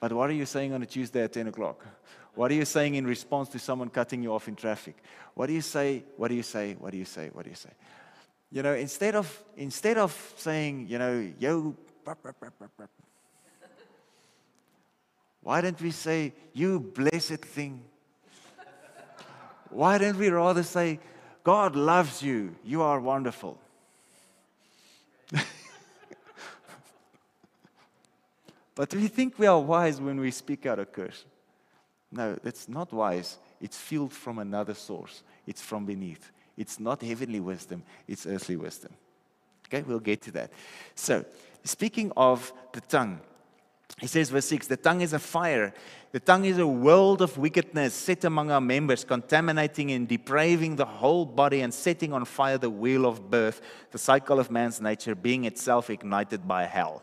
[0.00, 1.84] But what are you saying on a Tuesday at 10 o'clock?
[2.34, 4.96] What are you saying in response to someone cutting you off in traffic?
[5.34, 6.02] What do you say?
[6.16, 6.74] What do you say?
[6.78, 7.28] What do you say?
[7.34, 7.72] What do you say?
[8.50, 11.76] You know, instead of, instead of saying, you know, yo,
[15.42, 17.82] why don't we say, you blessed thing?
[19.70, 21.00] Why don't we rather say,
[21.44, 23.58] God loves you, you are wonderful?
[28.74, 31.24] but we think we are wise when we speak out a curse.
[32.10, 33.38] No, that's not wise.
[33.60, 36.30] It's fueled from another source, it's from beneath.
[36.56, 38.92] It's not heavenly wisdom, it's earthly wisdom.
[39.66, 40.50] Okay, we'll get to that.
[40.94, 41.24] So,
[41.64, 43.20] speaking of the tongue,
[44.00, 45.72] he says, verse 6 The tongue is a fire.
[46.12, 50.84] The tongue is a world of wickedness set among our members, contaminating and depraving the
[50.84, 55.14] whole body and setting on fire the wheel of birth, the cycle of man's nature,
[55.14, 57.02] being itself ignited by hell.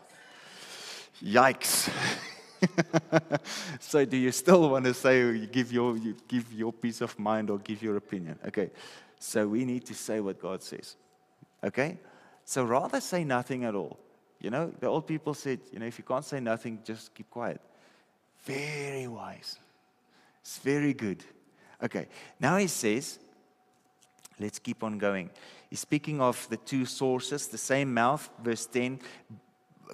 [1.22, 1.90] Yikes.
[3.80, 7.16] so, do you still want to say, you give your, you give your piece of
[7.18, 8.38] mind or give your opinion?
[8.46, 8.70] Okay.
[9.18, 10.96] So, we need to say what God says.
[11.62, 11.98] Okay?
[12.44, 13.98] So, rather say nothing at all.
[14.44, 17.30] You know, the old people said, you know, if you can't say nothing, just keep
[17.30, 17.62] quiet.
[18.44, 19.58] Very wise.
[20.42, 21.24] It's very good.
[21.82, 23.18] Okay, now he says,
[24.38, 25.30] let's keep on going.
[25.70, 29.00] He's speaking of the two sources, the same mouth, verse 10,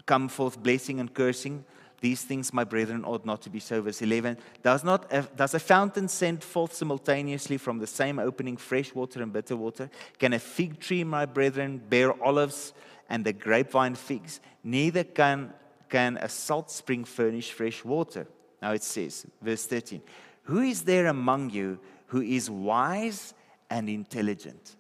[0.04, 1.64] come forth blessing and cursing.
[2.00, 3.80] These things, my brethren, ought not to be so.
[3.82, 8.92] Verse 11 Does, not, does a fountain send forth simultaneously from the same opening fresh
[8.96, 9.88] water and bitter water?
[10.18, 12.72] Can a fig tree, my brethren, bear olives
[13.11, 15.53] and the grapevine figs, neither can,
[15.88, 18.27] can a salt spring furnish fresh water.
[18.62, 20.01] Now it says, verse 13,
[20.44, 23.35] Who is there among you who is wise
[23.68, 24.77] and intelligent?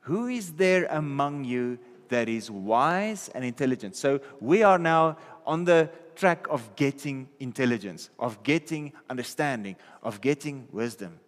[0.00, 1.78] Who is there among you
[2.08, 3.96] that is wise and intelligent?
[3.96, 10.66] So we are now on the track of getting intelligence, of getting understanding, of getting
[10.72, 11.20] wisdom.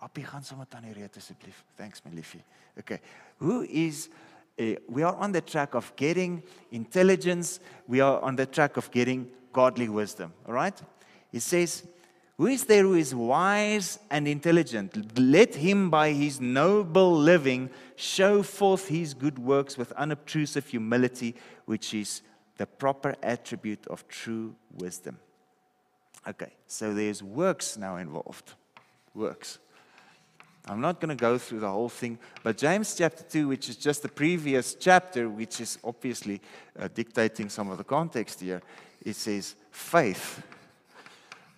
[0.00, 0.42] Gaan.
[1.76, 2.42] Thanks my.
[2.78, 3.00] Okay.
[3.38, 4.08] Who is
[4.60, 7.60] Eh, we are on the track of getting intelligence.
[7.88, 10.34] We are on the track of getting godly wisdom.
[10.46, 10.78] All right?
[11.32, 11.82] It says,
[12.36, 15.18] Who is there who is wise and intelligent?
[15.18, 21.94] Let him by his noble living show forth his good works with unobtrusive humility, which
[21.94, 22.20] is
[22.58, 25.18] the proper attribute of true wisdom.
[26.28, 28.52] Okay, so there's works now involved.
[29.14, 29.58] Works.
[30.66, 33.76] I'm not going to go through the whole thing, but James chapter 2, which is
[33.76, 36.40] just the previous chapter, which is obviously
[36.78, 38.60] uh, dictating some of the context here,
[39.04, 40.42] it says, faith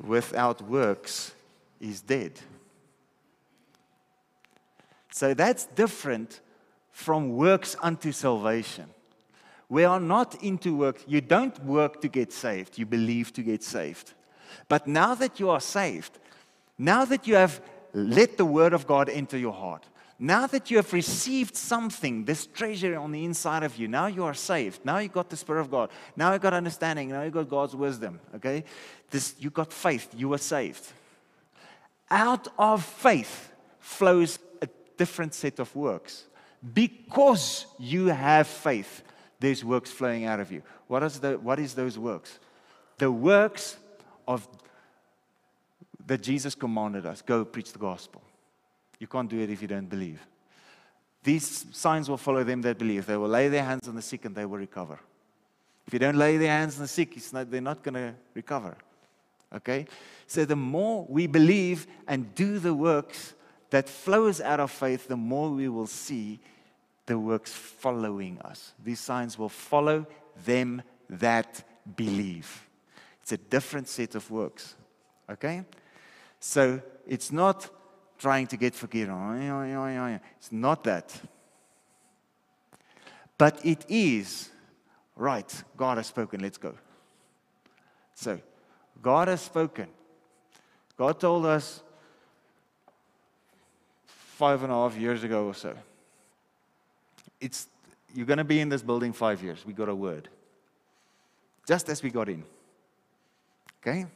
[0.01, 1.33] without works
[1.81, 2.33] is dead.
[5.11, 6.41] So that's different
[6.91, 8.87] from works unto salvation.
[9.69, 11.03] We are not into work.
[11.07, 14.13] You don't work to get saved, you believe to get saved.
[14.69, 16.19] But now that you are saved,
[16.79, 17.61] now that you have
[17.93, 19.85] let the word of God enter your heart.
[20.19, 24.23] Now that you have received something, this treasure on the inside of you, now you
[24.25, 24.85] are saved.
[24.85, 25.91] Now you got the Spirit of God.
[26.17, 27.09] Now you got understanding.
[27.09, 28.21] Now you got God's wisdom.
[28.37, 28.63] Okay?
[29.11, 30.09] This you got faith.
[30.17, 30.85] You were saved.
[32.09, 33.51] Out of faith
[33.81, 36.27] flows a different set of works.
[36.73, 39.03] Because you have faith,
[39.41, 40.63] there's works flowing out of you.
[40.87, 42.39] What is, the, what is those works?
[42.99, 43.77] The works
[44.29, 44.47] of
[46.07, 48.23] that Jesus commanded us go preach the gospel.
[48.99, 50.21] You can't do it if you don't believe.
[51.25, 53.07] These signs will follow them that believe.
[53.07, 54.99] They will lay their hands on the sick and they will recover.
[55.87, 58.77] If you don't lay their hands on the sick, not, they're not going to recover.
[59.55, 59.87] Okay?
[60.27, 63.35] So the more we believe and do the works
[63.71, 66.41] that flows out of faith, the more we will see
[67.07, 68.73] the works following us.
[68.83, 70.07] These signs will follow
[70.45, 71.65] them that
[71.97, 72.67] believe.
[73.23, 74.75] It's a different set of works.
[75.31, 75.65] Okay?
[76.45, 77.71] So it's not
[78.19, 79.15] trying to get forgiven.
[80.37, 81.15] It's not that.
[83.39, 84.51] But it is,
[85.15, 86.75] right, God has spoken, let's go.
[88.15, 88.41] So,
[89.01, 89.87] God has spoken.
[90.97, 91.81] God told us
[94.07, 95.77] five and a half years ago or so.
[97.41, 97.69] It's,
[98.13, 99.65] you're going to be in this building five years.
[99.65, 100.29] We got a word.
[101.69, 102.43] Just as we got in.
[103.81, 104.07] Okay?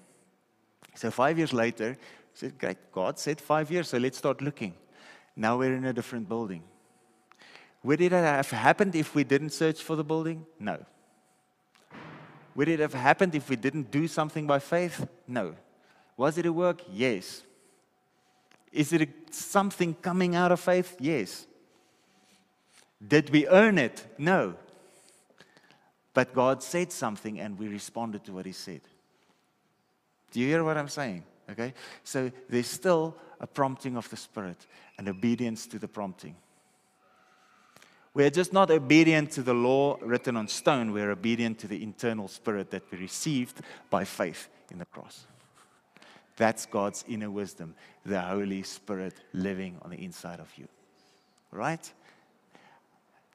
[0.96, 1.96] So, five years later,
[2.32, 4.74] said, Great, God said five years, so let's start looking.
[5.37, 6.62] Now we're in a different building.
[7.82, 10.44] Would it have happened if we didn't search for the building?
[10.59, 10.85] No.
[12.54, 15.06] Would it have happened if we didn't do something by faith?
[15.28, 15.54] No.
[16.16, 16.80] Was it a work?
[16.90, 17.42] Yes.
[18.72, 20.96] Is it something coming out of faith?
[20.98, 21.46] Yes.
[23.06, 24.06] Did we earn it?
[24.16, 24.54] No.
[26.14, 28.80] But God said something and we responded to what He said.
[30.37, 31.25] Do you hear what I'm saying?
[31.51, 31.72] Okay?
[32.05, 34.66] So there's still a prompting of the Spirit
[34.99, 36.37] and obedience to the prompting.
[38.12, 42.29] We're just not obedient to the law written on stone, we're obedient to the internal
[42.29, 45.25] spirit that we received by faith in the cross.
[46.37, 50.68] That's God's inner wisdom, the Holy Spirit living on the inside of you.
[51.51, 51.90] Right?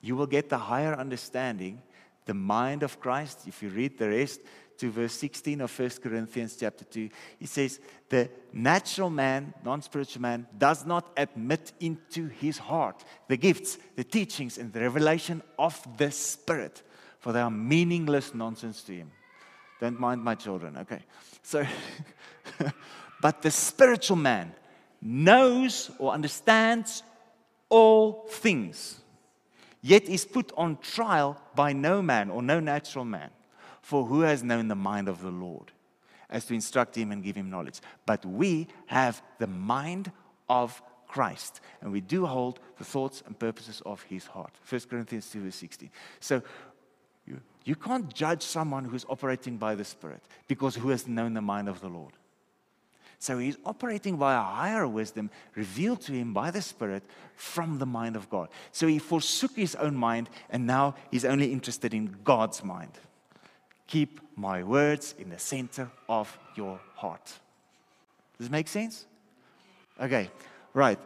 [0.02, 1.82] You will get the higher understanding,
[2.28, 3.48] the mind of Christ.
[3.48, 4.42] If you read the rest,
[4.82, 10.24] to verse 16 of 1 Corinthians chapter 2, he says, The natural man, non spiritual
[10.24, 15.80] man, does not admit into his heart the gifts, the teachings, and the revelation of
[15.98, 16.82] the Spirit,
[17.20, 19.12] for they are meaningless nonsense to him.
[19.80, 21.04] Don't mind my children, okay?
[21.44, 21.63] So,
[23.22, 24.52] but the spiritual man
[25.00, 27.04] knows or understands
[27.70, 29.00] all things,
[29.84, 33.30] yet is put on trial by no man or no natural man.
[33.82, 35.72] For who has known the mind of the Lord
[36.30, 37.80] as to instruct him and give him knowledge?
[38.06, 40.12] But we have the mind
[40.50, 44.54] of Christ, and we do hold the thoughts and purposes of his heart.
[44.70, 45.89] 1 Corinthians 2, verse 16.
[46.22, 46.41] So
[47.26, 51.41] you, you can't judge someone who's operating by the Spirit because who has known the
[51.41, 52.13] mind of the Lord?
[53.20, 57.04] So he's operating by a higher wisdom revealed to him by the Spirit
[57.36, 58.50] from the mind of God.
[58.72, 62.94] So he forsook his own mind and now he's only interested in God's mind.
[63.92, 67.26] Keep my words in the center of your heart.
[68.38, 69.06] Does it make sense?
[70.02, 70.30] Okay,
[70.74, 70.98] right.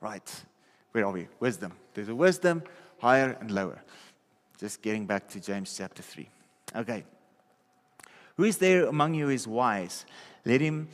[0.00, 0.44] Right.
[0.92, 1.28] Where are we?
[1.40, 1.72] Wisdom.
[1.92, 2.62] There's a wisdom,
[3.00, 3.82] higher and lower.
[4.58, 6.26] Just getting back to James chapter 3.
[6.74, 7.04] Okay.
[8.38, 10.06] Who is there among you is wise?
[10.46, 10.88] Let him,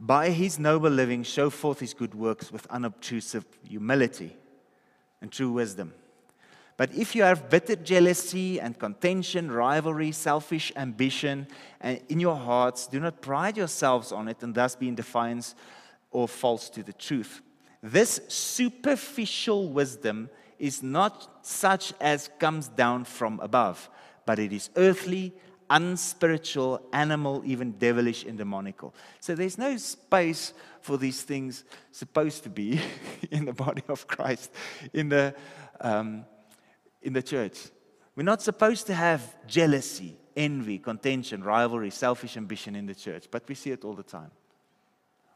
[0.00, 4.34] by his noble living, show forth his good works with unobtrusive humility
[5.20, 5.92] and true wisdom.
[6.82, 11.46] But if you have bitter jealousy and contention, rivalry, selfish ambition
[11.80, 15.54] and in your hearts, do not pride yourselves on it and thus be in defiance
[16.10, 17.40] or false to the truth.
[17.84, 23.88] This superficial wisdom is not such as comes down from above,
[24.26, 25.32] but it is earthly,
[25.70, 28.92] unspiritual, animal, even devilish and demonical.
[29.20, 32.80] So there's no space for these things supposed to be
[33.30, 34.50] in the body of Christ,
[34.92, 35.36] in the
[35.80, 36.24] um,
[37.02, 37.58] in the church.
[38.14, 43.48] We're not supposed to have jealousy, envy, contention, rivalry, selfish ambition in the church, but
[43.48, 44.30] we see it all the time.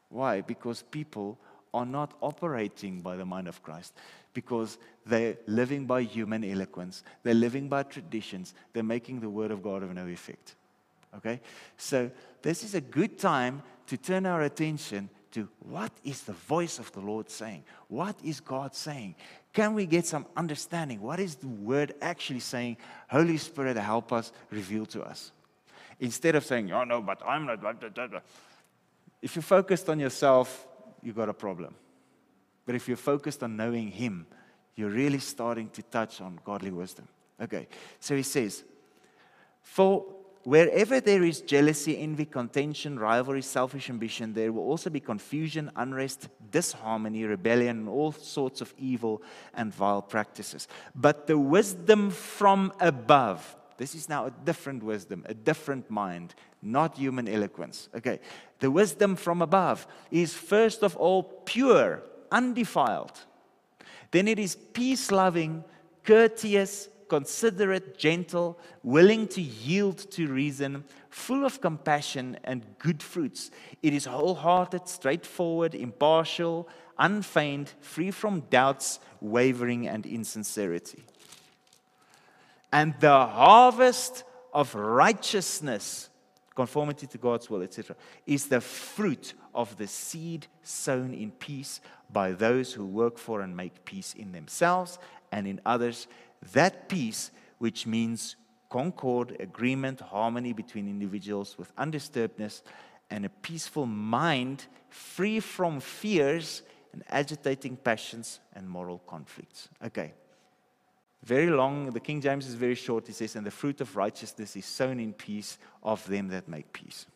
[0.09, 0.41] Why?
[0.41, 1.39] Because people
[1.73, 3.95] are not operating by the mind of Christ,
[4.33, 9.63] because they're living by human eloquence, they're living by traditions, they're making the word of
[9.63, 10.55] God of no effect.
[11.17, 11.41] Okay?
[11.77, 12.11] So,
[12.43, 16.91] this is a good time to turn our attention to what is the voice of
[16.93, 17.65] the Lord saying?
[17.89, 19.17] What is God saying?
[19.57, 21.01] Can we get some understanding?
[21.01, 22.77] What is the word actually saying?
[23.09, 25.33] Holy Spirit, help us reveal to us.
[25.99, 27.63] Instead of saying, oh no, but I'm not.
[27.63, 28.21] Blah, blah, blah.
[29.23, 30.67] If you're focused on yourself,
[31.03, 31.75] you've got a problem.
[32.67, 34.27] But if you're focused on knowing Him,
[34.75, 37.09] you're really starting to touch on godly wisdom.
[37.41, 37.67] Okay,
[37.99, 38.63] so he says,
[39.63, 40.05] For
[40.47, 46.29] wherever there is jealousy, envy, contention, rivalry, selfish ambition, there will also be confusion, unrest,
[46.53, 49.21] disharmony, rebellion, and all sorts of evil
[49.55, 50.69] and vile practices.
[50.95, 56.97] But the wisdom from above, this is now a different wisdom, a different mind, not
[56.97, 57.89] human eloquence.
[57.97, 58.21] Okay,
[58.61, 63.19] the wisdom from above is first of all pure, undefiled.
[64.13, 65.65] Then it is peace loving,
[66.05, 73.51] courteous, considerate, gentle, willing to yield to reason, full of compassion and good fruits.
[73.83, 81.05] It is wholehearted, straightforward, impartial, unfeigned, free from doubts, wavering, and insincerity.
[82.73, 86.09] And the harvest of righteousness,
[86.55, 87.97] conformity to God's will, etc.,
[88.27, 91.81] is the fruit of the seed sown in peace
[92.11, 94.99] by those who work for and make peace in themselves
[95.33, 96.07] and in others.
[96.53, 98.37] That peace, which means
[98.69, 102.63] concord, agreement, harmony between individuals with undisturbedness,
[103.11, 106.63] and a peaceful mind free from fears
[106.93, 109.69] and agitating passions and moral conflicts.
[109.85, 110.13] Okay.
[111.23, 113.07] Very long, the King James is very short.
[113.07, 116.73] He says, And the fruit of righteousness is sown in peace of them that make
[116.73, 117.07] peace.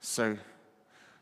[0.00, 0.36] So,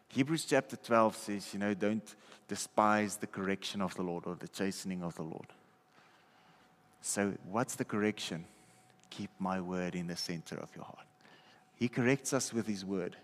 [0.09, 2.14] Hebrews chapter 12 says, you know, don't
[2.49, 5.47] despise the correction of the Lord or the chastening of the Lord.
[7.01, 8.45] So, what's the correction?
[9.11, 11.07] Keep my word in the center of your heart.
[11.77, 13.17] He corrects us with his word.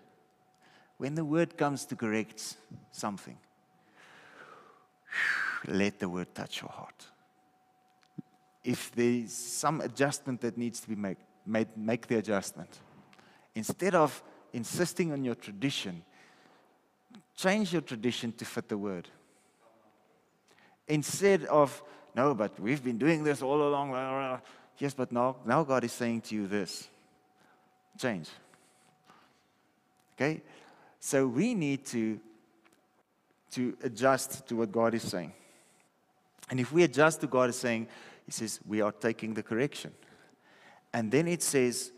[0.99, 2.57] When the word comes to correct
[2.93, 3.37] something,
[5.67, 7.07] let the word touch your heart.
[8.63, 11.17] If there's some adjustment that needs to be made,
[11.77, 12.79] make the adjustment.
[13.55, 16.05] Instead of insisting on your tradition,
[17.37, 19.09] change your tradition to fit the word.
[20.89, 21.83] Instead of,
[22.15, 24.41] no, but we've been doing this all along.
[24.79, 26.89] Yes, but now, now God is saying to you this
[27.99, 28.29] change.
[30.15, 30.43] Okay?
[31.01, 32.21] So we need to,
[33.53, 35.33] to adjust to what God is saying.
[36.51, 37.89] And if we adjust to God is saying,
[38.27, 39.93] He says, we are taking the correction.
[40.93, 41.93] And then it says,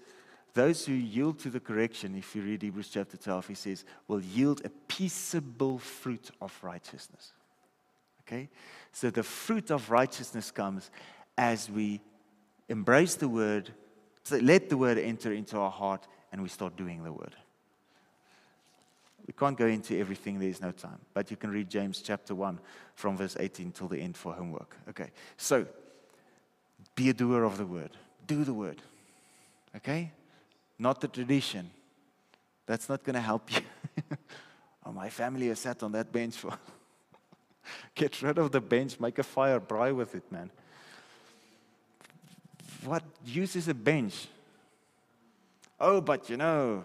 [0.55, 4.21] those who yield to the correction, if you read Hebrews chapter 12, he says, will
[4.21, 7.33] yield a peaceable fruit of righteousness.
[8.23, 8.49] Okay?
[8.93, 10.91] So the fruit of righteousness comes
[11.37, 12.01] as we
[12.69, 13.73] embrace the word,
[14.23, 17.35] so let the word enter into our heart, and we start doing the word.
[19.27, 20.99] We can't go into everything, there's no time.
[21.15, 22.61] But you can read James chapter 1
[22.95, 24.77] from verse 18 till the end for homework.
[24.89, 25.67] Okay, so
[26.95, 27.91] be a doer of the word.
[28.27, 28.81] Do the word.
[29.77, 30.13] Okay?
[30.79, 31.71] Not the tradition.
[32.67, 33.61] That's not going to help you.
[34.87, 36.53] oh, my family has sat on that bench for.
[37.95, 40.51] Get rid of the bench, make a fire, braai with it, man.
[42.85, 44.29] What use is a bench?
[45.81, 46.85] Oh, but you know,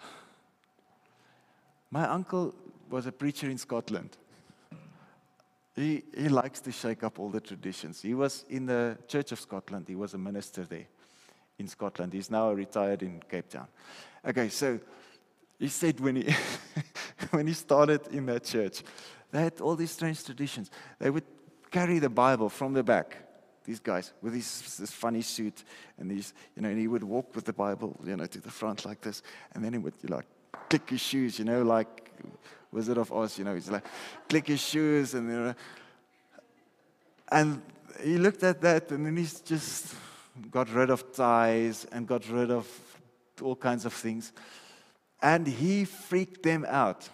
[1.90, 2.54] my uncle
[2.90, 4.16] was a preacher in Scotland.
[5.76, 8.02] He, he likes to shake up all the traditions.
[8.02, 10.86] He was in the Church of Scotland, he was a minister there
[11.58, 12.12] in Scotland.
[12.12, 13.66] He's now retired in Cape Town.
[14.26, 14.78] Okay, so
[15.58, 16.34] he said when he,
[17.30, 18.82] when he started in that church,
[19.30, 20.70] they had all these strange traditions.
[20.98, 21.24] They would
[21.70, 23.16] carry the Bible from the back,
[23.64, 25.64] these guys, with this, this funny suit,
[25.98, 28.50] and these, you know, and he would walk with the Bible, you know, to the
[28.50, 30.26] front like this, and then he would, you know, like,
[30.70, 32.10] click his shoes, you know, like
[32.72, 33.84] Wizard of Oz, you know, he's like,
[34.28, 35.54] click his shoes, and, you know,
[37.30, 37.60] and
[38.02, 39.94] he looked at that, and then he's just
[40.50, 42.68] got rid of ties and got rid of
[43.42, 44.32] all kinds of things.
[45.20, 47.08] And he freaked them out.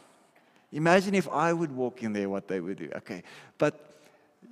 [0.73, 2.91] Imagine if I would walk in there, what they would do.
[2.97, 3.23] Okay.
[3.57, 3.95] But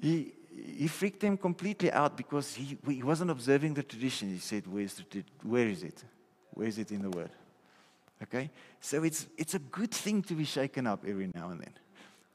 [0.01, 4.29] he, he freaked them completely out because he, he wasn't observing the tradition.
[4.31, 6.03] He said, Where's the, Where is it?
[6.55, 7.31] Where is it in the Word?
[8.23, 8.51] Okay?
[8.81, 11.73] So it's, it's a good thing to be shaken up every now and then.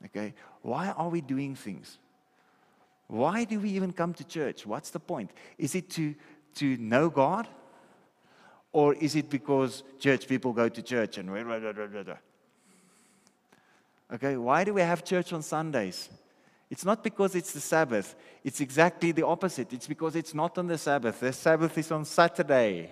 [0.05, 0.33] Okay?
[0.61, 1.97] Why are we doing things?
[3.07, 4.65] Why do we even come to church?
[4.65, 5.31] What's the point?
[5.57, 6.13] Is it to,
[6.55, 7.47] to know God?
[8.73, 11.29] Or is it because church people go to church and.
[14.13, 16.09] Okay, why do we have church on Sundays?
[16.69, 18.15] It's not because it's the Sabbath.
[18.43, 19.71] It's exactly the opposite.
[19.71, 21.19] It's because it's not on the Sabbath.
[21.21, 22.89] The Sabbath is on Saturday.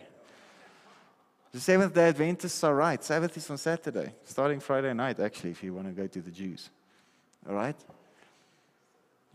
[1.51, 3.03] The Seventh day Adventists are right.
[3.03, 6.31] Sabbath is on Saturday, starting Friday night, actually, if you want to go to the
[6.31, 6.69] Jews.
[7.47, 7.75] All right?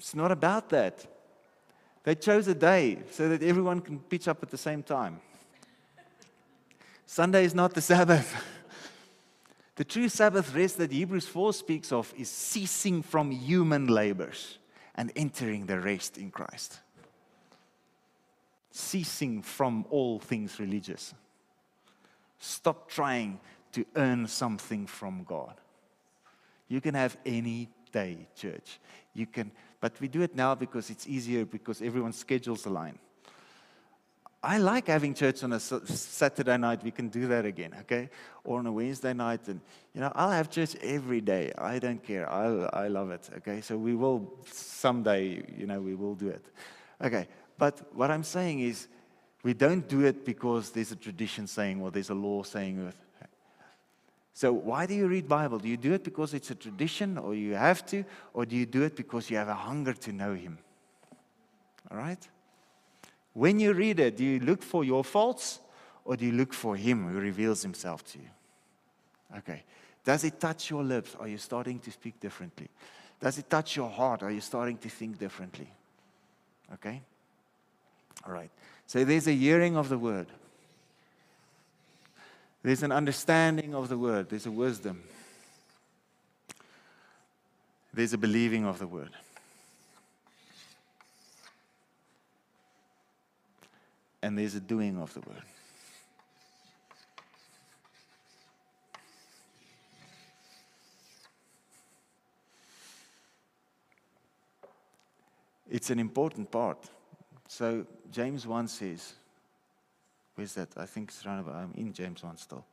[0.00, 1.06] It's not about that.
[2.04, 5.20] They chose a day so that everyone can pitch up at the same time.
[7.04, 8.34] Sunday is not the Sabbath.
[9.76, 14.58] The true Sabbath rest that Hebrews 4 speaks of is ceasing from human labors
[14.94, 16.80] and entering the rest in Christ.
[18.70, 21.14] Ceasing from all things religious.
[22.38, 23.40] Stop trying
[23.72, 25.54] to earn something from God.
[26.68, 28.80] You can have any day, church.
[29.14, 29.50] You can,
[29.80, 32.98] but we do it now because it's easier because everyone's schedules align.
[34.42, 36.82] I like having church on a Saturday night.
[36.82, 38.08] We can do that again, okay?
[38.42, 39.46] Or on a Wednesday night.
[39.48, 39.60] And,
[39.94, 41.52] you know, I'll have church every day.
[41.58, 42.30] I don't care.
[42.30, 43.60] I, I love it, okay?
[43.60, 46.44] So we will someday, you know, we will do it.
[47.02, 47.28] Okay.
[47.58, 48.88] But what I'm saying is,
[49.42, 52.92] we don't do it because there's a tradition saying or there's a law saying.
[54.32, 55.58] So why do you read Bible?
[55.58, 58.66] Do you do it because it's a tradition or you have to or do you
[58.66, 60.58] do it because you have a hunger to know him?
[61.90, 62.26] All right?
[63.32, 65.60] When you read it, do you look for your faults
[66.04, 68.28] or do you look for Him who reveals Himself to you?
[69.38, 69.62] Okay.
[70.04, 71.14] Does it touch your lips?
[71.20, 72.68] Are you starting to speak differently?
[73.20, 74.22] Does it touch your heart?
[74.22, 75.68] Are you starting to think differently?
[76.74, 77.02] Okay?
[78.26, 78.50] All right.
[78.86, 80.26] So there's a hearing of the word.
[82.62, 84.28] There's an understanding of the word.
[84.28, 85.02] There's a wisdom.
[87.92, 89.10] There's a believing of the word.
[94.22, 95.42] and there's a doing of the word.
[105.70, 106.90] It's an important part.
[107.46, 109.14] So James 1 says,
[110.40, 110.70] where's that?
[110.78, 112.64] I think it's around about, I'm in James 1 still.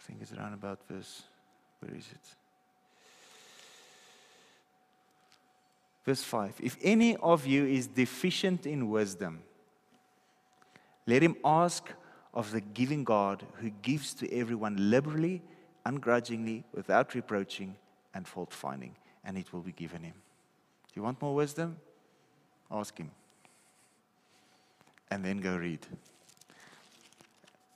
[0.00, 1.22] I think it's around about verse,
[1.78, 2.34] where is it?
[6.04, 9.44] Verse 5 If any of you is deficient in wisdom,
[11.06, 11.88] let him ask
[12.34, 15.40] of the giving God who gives to everyone liberally,
[15.86, 17.76] ungrudgingly, without reproaching
[18.12, 20.14] and fault finding, and it will be given him.
[20.88, 21.76] Do you want more wisdom?
[22.68, 23.12] Ask him.
[25.12, 25.86] And then go read.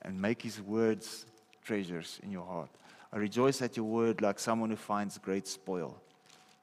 [0.01, 1.26] And make his words
[1.62, 2.70] treasures in your heart.
[3.12, 6.01] I rejoice at your word like someone who finds great spoil.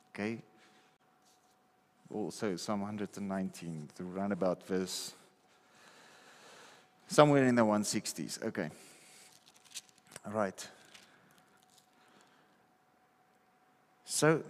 [0.10, 0.42] Okay?
[2.12, 5.14] also Psalm 119, the roundabout verse,
[7.08, 8.44] somewhere in the 160s.
[8.44, 8.70] Okay.
[10.26, 10.68] All right.
[14.06, 14.42] So,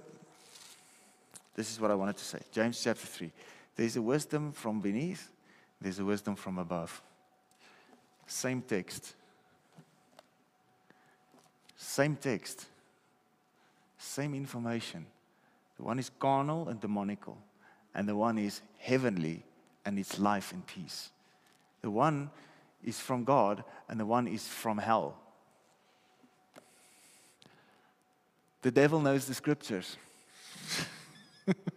[1.54, 2.40] this is what I wanted to say.
[2.52, 3.30] James chapter 3.
[3.76, 5.30] There's a wisdom from beneath,
[5.84, 7.02] there's wisdom from above.
[8.26, 9.14] Same text.
[11.76, 12.66] Same text.
[13.98, 15.06] Same information.
[15.78, 17.38] The one is carnal and demonical
[17.96, 19.44] and the one is heavenly
[19.86, 21.10] and it's life and peace.
[21.82, 22.30] The one
[22.84, 25.16] is from God, and the one is from hell.
[28.62, 29.98] The devil knows the scriptures.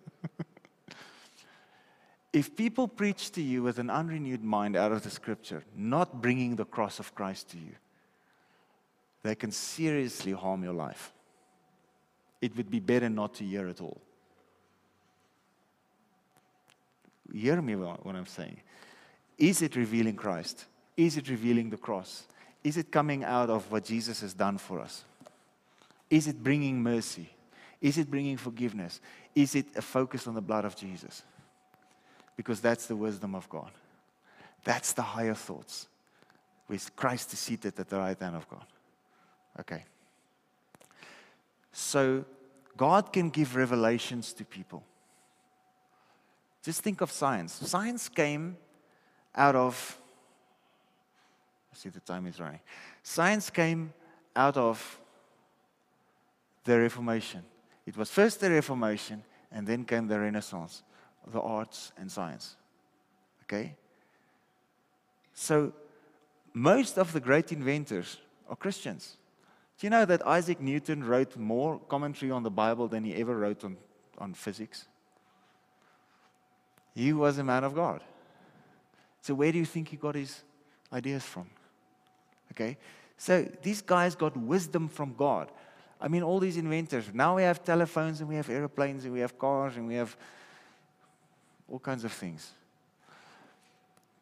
[2.37, 6.55] if people preach to you with an unrenewed mind out of the scripture, not bringing
[6.55, 7.73] the cross of Christ to you,
[9.23, 11.15] they can seriously harm your life.
[12.43, 14.03] It would be better not to hear at all.
[17.33, 18.61] hear me what I'm saying.
[19.39, 20.67] Is it revealing Christ?
[20.95, 22.25] Is it revealing the cross?
[22.63, 25.05] Is it coming out of what Jesus has done for us?
[26.11, 27.31] Is it bringing mercy?
[27.81, 29.01] Is it bringing forgiveness?
[29.35, 31.23] Is it a focus on the blood of Jesus?
[32.37, 33.71] Because that's the wisdom of God.
[34.65, 35.89] That's the higher thoughts.
[36.69, 38.67] With Christ is seated at the right hand of God.
[39.61, 39.85] Okay.
[41.73, 42.25] So,
[42.77, 44.83] God can give revelations to people.
[46.63, 47.53] Just think of science.
[47.53, 48.57] Science came
[49.35, 49.99] out of,
[51.73, 52.61] I see the time is running.
[53.03, 53.93] Science came
[54.35, 54.99] out of
[56.65, 57.45] the Reformation.
[57.87, 59.23] It was first the Reformation,
[59.53, 60.83] and then came the Renaissance,
[61.27, 62.57] the arts and science.
[63.45, 63.75] Okay?
[65.35, 65.73] So,
[66.55, 68.17] most of the great inventors
[68.49, 69.17] are Christians.
[69.79, 73.37] Do you know that Isaac Newton wrote more commentary on the Bible than he ever
[73.37, 73.77] wrote on,
[74.19, 74.87] on physics?
[76.95, 78.03] He was a man of God.
[79.21, 80.43] So, where do you think he got his
[80.93, 81.51] ideas from?
[82.53, 82.79] Okay?
[83.19, 85.51] So, these guys got wisdom from God.
[86.01, 87.11] I mean, all these inventors.
[87.13, 90.17] Now we have telephones and we have airplanes and we have cars and we have
[91.71, 92.53] all kinds of things.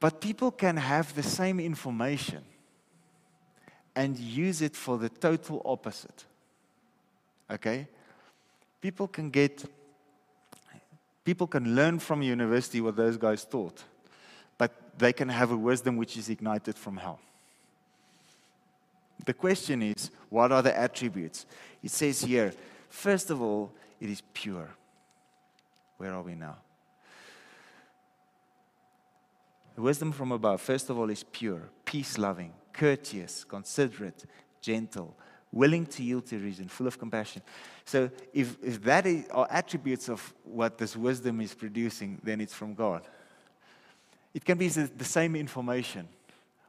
[0.00, 2.44] But people can have the same information
[3.94, 6.24] and use it for the total opposite.
[7.50, 7.86] Okay?
[8.80, 9.64] People can get
[11.24, 13.82] People can learn from university what those guys taught,
[14.58, 17.18] but they can have a wisdom which is ignited from hell.
[19.24, 21.46] The question is, what are the attributes?
[21.82, 22.52] It says here,
[22.90, 24.68] first of all, it is pure.
[25.96, 26.56] Where are we now?
[29.76, 34.24] Wisdom from above, first of all, is pure, peace loving, courteous, considerate,
[34.60, 35.16] gentle,
[35.50, 37.42] willing to yield to reason, full of compassion.
[37.84, 42.54] So, if, if that is, are attributes of what this wisdom is producing, then it's
[42.54, 43.02] from God.
[44.32, 46.08] It can be the same information,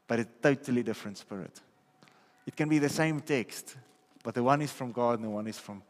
[0.07, 1.61] but a totally different spirit.
[2.47, 3.75] It can be the same text,
[4.23, 5.81] but the one is from God and the one is from,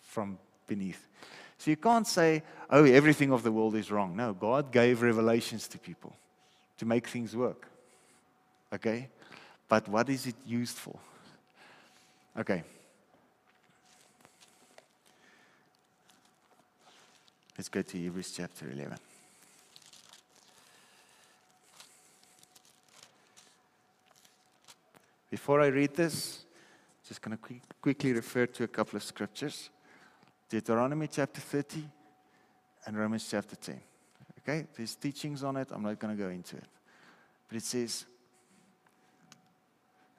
[0.00, 1.08] from beneath.
[1.58, 4.16] So you can't say, oh, everything of the world is wrong.
[4.16, 6.16] No, God gave revelations to people
[6.78, 7.66] to make things work.
[8.72, 9.08] Okay?
[9.68, 10.98] But what is it used for?
[12.38, 12.62] Okay.
[17.56, 18.98] Let's go to Hebrews chapter 11.
[25.30, 26.44] Before I read this,
[27.06, 29.70] just going to quick, quickly refer to a couple of scriptures
[30.48, 31.82] Deuteronomy chapter 30
[32.86, 33.80] and Romans chapter 10.
[34.46, 35.68] Okay, there's teachings on it.
[35.70, 36.64] I'm not going to go into it.
[37.48, 38.04] But it says,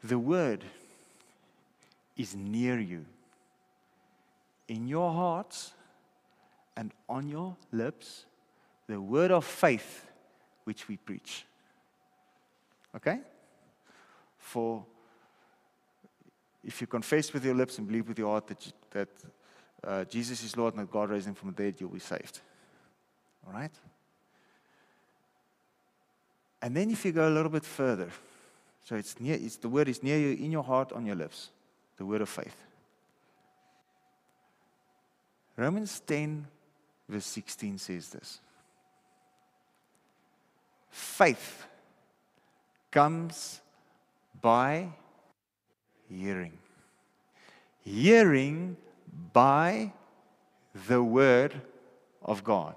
[0.04, 0.64] The word
[2.18, 3.06] is near you,
[4.68, 5.74] in your hearts
[6.76, 8.26] and on your lips,
[8.88, 10.08] the word of faith
[10.64, 11.46] which we preach.
[12.96, 13.20] Okay?
[14.38, 14.84] For
[16.64, 19.10] if you confess with your lips and believe with your heart that, that
[19.84, 22.40] uh, Jesus is Lord and that God raised him from the dead, you'll be saved.
[23.46, 23.72] All right?
[26.66, 28.10] And then if you go a little bit further,
[28.84, 31.52] so it's near, it's, the word is near you, in your heart, on your lips,
[31.98, 32.56] the word of faith.
[35.56, 36.48] Romans 10,
[37.08, 38.40] verse 16 says this
[40.90, 41.68] Faith
[42.90, 43.62] comes
[44.42, 44.90] by
[46.10, 46.58] hearing.
[47.84, 48.76] Hearing
[49.32, 49.94] by
[50.88, 51.54] the word
[52.24, 52.74] of God.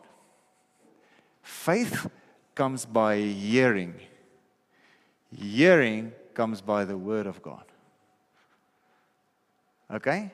[1.40, 2.06] Faith
[2.58, 3.94] comes by hearing.
[5.32, 7.62] Hearing comes by the word of God.
[9.88, 10.32] Okay?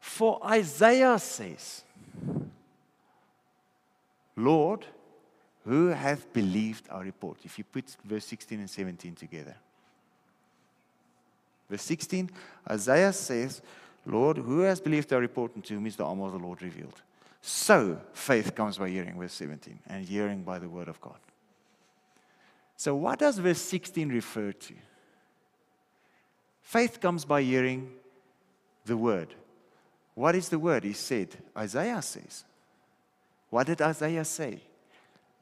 [0.00, 1.82] For Isaiah says,
[4.34, 4.86] Lord,
[5.66, 7.36] who hath believed our report?
[7.44, 9.56] If you put verse 16 and 17 together.
[11.68, 12.30] Verse 16,
[12.70, 13.60] Isaiah says,
[14.06, 16.62] Lord, who has believed our report and to whom is the arm of the Lord
[16.62, 17.02] revealed?
[17.42, 21.18] So faith comes by hearing, verse 17, and hearing by the word of God.
[22.76, 24.74] So, what does verse 16 refer to?
[26.62, 27.90] Faith comes by hearing
[28.86, 29.34] the word.
[30.14, 30.84] What is the word?
[30.84, 32.44] He said, Isaiah says.
[33.50, 34.60] What did Isaiah say?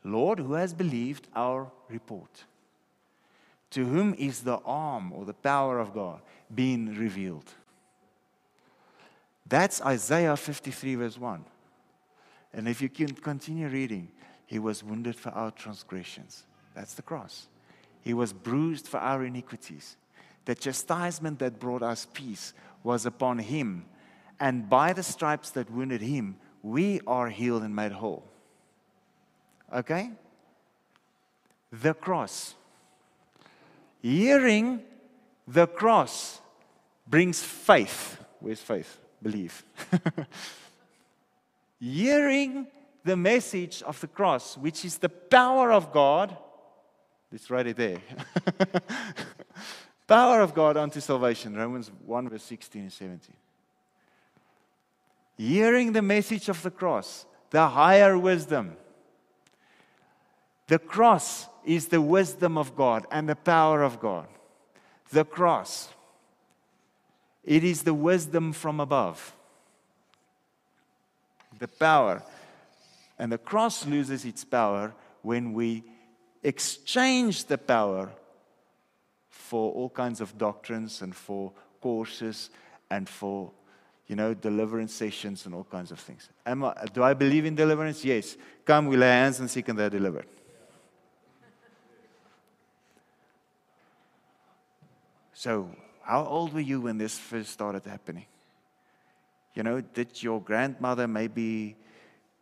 [0.03, 2.45] Lord, who has believed our report?
[3.71, 6.21] to whom is the arm or the power of God
[6.53, 7.53] being revealed?
[9.47, 11.45] That's Isaiah 53, verse 1.
[12.53, 14.11] And if you can continue reading,
[14.47, 16.45] he was wounded for our transgressions.
[16.75, 17.47] That's the cross.
[18.03, 19.97] He was bruised for our iniquities.
[20.45, 23.85] The chastisement that brought us peace was upon him.
[24.41, 28.25] And by the stripes that wounded him, we are healed and made whole.
[29.73, 30.11] Okay?
[31.71, 32.55] The cross.
[34.03, 34.81] Hearing
[35.47, 36.41] the cross
[37.07, 38.19] brings faith.
[38.41, 38.99] Where's faith?
[39.23, 39.63] Believe.
[41.81, 42.67] Hearing
[43.05, 46.37] the message of the cross, which is the power of God,
[47.33, 47.99] let's write it there.
[50.07, 51.57] power of God unto salvation.
[51.57, 53.35] Romans 1, verse 16 and 17.
[55.39, 58.77] Hearing the message of the cross, the higher wisdom.
[60.67, 64.29] The cross is the wisdom of God and the power of God.
[65.11, 65.89] The cross.
[67.43, 69.35] It is the wisdom from above.
[71.61, 72.23] The power.
[73.19, 74.93] And the cross loses its power
[75.23, 75.85] when we
[76.43, 78.11] exchange the power
[79.29, 82.51] for all kinds of doctrines and for courses
[82.91, 83.53] and for
[84.07, 86.29] you know deliverance sessions and all kinds of things.
[86.45, 86.55] I,
[86.93, 88.05] do I believe in deliverance?
[88.05, 88.37] Yes.
[88.65, 90.27] Come, we lay hands and seek and they're delivered.
[95.33, 95.71] So,
[96.03, 98.27] how old were you when this first started happening?
[99.55, 101.77] You know, did your grandmother maybe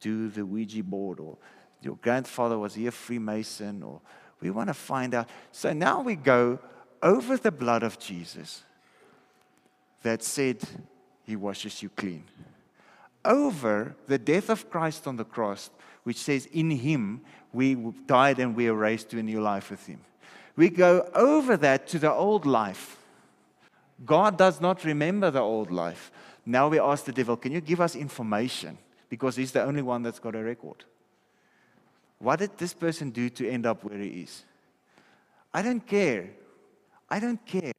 [0.00, 1.36] do the Ouija board, or
[1.82, 4.00] your grandfather was he a Freemason, or
[4.40, 5.28] we want to find out.
[5.52, 6.58] So now we go
[7.02, 8.64] over the blood of Jesus
[10.02, 10.60] that said
[11.24, 12.24] he washes you clean,
[13.24, 15.70] over the death of Christ on the cross,
[16.04, 17.74] which says in him we
[18.06, 20.00] died and we are raised to a new life with him.
[20.56, 22.96] we go over that to the old life.
[24.04, 26.12] God does not remember the old life.
[26.48, 28.78] Now we ask the devil, Can you give us information?
[29.10, 30.82] Because he's the only one that's got a record.
[32.18, 34.44] What did this person do to end up where he is?
[35.52, 36.30] I don't care.
[37.10, 37.74] I don't care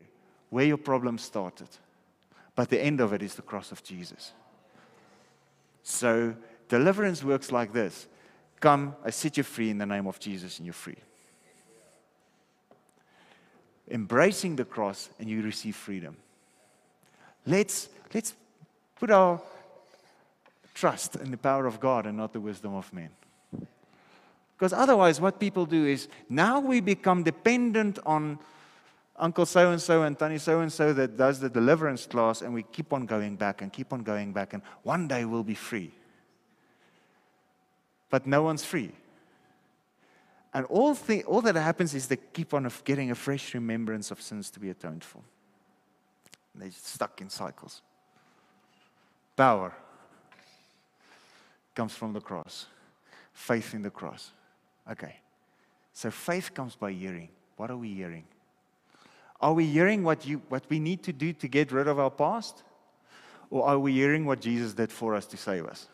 [0.52, 1.68] where your problem started.
[2.54, 4.34] But the end of it is the cross of Jesus.
[5.82, 6.36] So
[6.68, 8.08] deliverance works like this
[8.60, 10.98] Come, I set you free in the name of Jesus, and you're free.
[13.90, 16.18] Embracing the cross, and you receive freedom.
[17.48, 18.36] Let's, let's
[19.00, 19.41] put our
[20.74, 23.10] trust in the power of God and not the wisdom of men.
[24.58, 28.39] Because otherwise, what people do is now we become dependent on
[29.16, 32.54] Uncle so and so and Tony so and so that does the deliverance class, and
[32.54, 35.56] we keep on going back and keep on going back, and one day we'll be
[35.56, 35.91] free.
[38.10, 38.91] But no one's free.
[40.54, 40.97] And all,
[41.28, 44.70] all that happens is they keep on getting a fresh remembrance of sins to be
[44.70, 45.22] atoned for.
[46.54, 47.82] And they're stuck in cycles.
[49.40, 49.72] Power
[51.74, 52.66] comes from the cross,
[53.32, 54.34] faith in the cross.
[54.92, 55.16] Okay.
[55.94, 57.30] So faith comes by hearing.
[57.56, 58.26] What are we hearing?
[59.40, 62.12] Are we hearing what, you, what we need to do to get rid of our
[62.12, 62.64] past?
[63.50, 65.88] Or are we hearing what Jesus did for us to save us?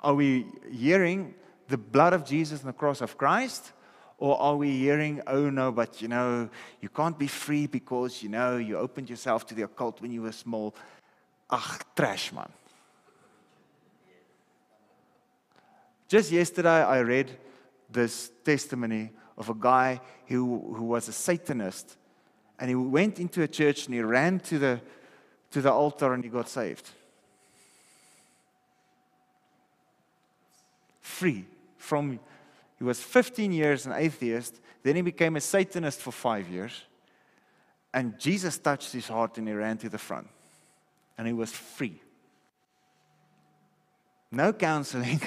[0.00, 1.32] Are we hearing
[1.68, 3.72] the blood of Jesus and the cross of Christ?
[4.18, 6.50] Or are we hearing, oh no, but you know,
[6.82, 10.20] you can't be free because, you know, you opened yourself to the occult when you
[10.20, 10.74] were small?
[11.52, 12.48] Ach, trash, man.
[16.08, 17.30] Just yesterday, I read
[17.90, 21.96] this testimony of a guy who, who was a Satanist.
[22.58, 24.80] And he went into a church and he ran to the,
[25.50, 26.88] to the altar and he got saved.
[31.00, 31.44] Free
[31.76, 32.20] from,
[32.78, 34.60] he was 15 years an atheist.
[34.82, 36.82] Then he became a Satanist for five years.
[37.92, 40.28] And Jesus touched his heart and he ran to the front.
[41.18, 42.00] And he was free.
[44.30, 45.20] No counseling.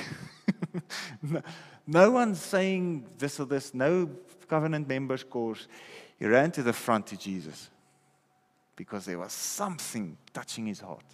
[1.21, 1.41] no,
[1.85, 4.09] no one's saying this or this, no
[4.47, 5.67] covenant members course.
[6.17, 7.69] He ran to the front to Jesus
[8.75, 11.05] because there was something touching his heart.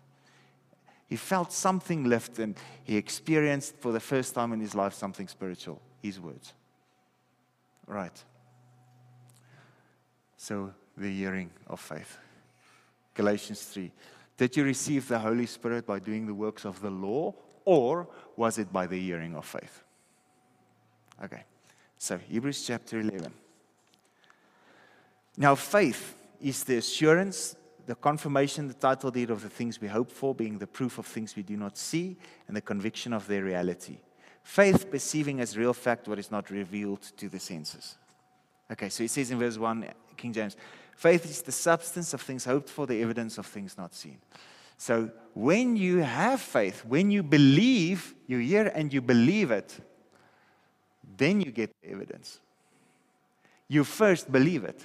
[1.08, 5.28] He felt something lift and he experienced for the first time in his life something
[5.28, 5.82] spiritual.
[6.02, 6.54] His words.
[7.86, 8.24] Right.
[10.38, 12.18] So, the hearing of faith.
[13.14, 13.92] Galatians 3.
[14.42, 18.58] Did you receive the Holy Spirit by doing the works of the law, or was
[18.58, 19.84] it by the hearing of faith?
[21.24, 21.44] Okay,
[21.96, 23.32] so Hebrews chapter 11.
[25.38, 30.12] Now, faith is the assurance, the confirmation, the title deed of the things we hope
[30.12, 32.18] for, being the proof of things we do not see,
[32.48, 34.00] and the conviction of their reality.
[34.42, 37.96] Faith perceiving as real fact what is not revealed to the senses.
[38.72, 39.86] Okay, so it says in verse 1,
[40.18, 40.58] King James,
[41.02, 44.20] faith is the substance of things hoped for, the evidence of things not seen.
[44.78, 49.80] So when you have faith, when you believe, you hear and you believe it,
[51.18, 52.40] then you get the evidence.
[53.68, 54.80] You first believe it.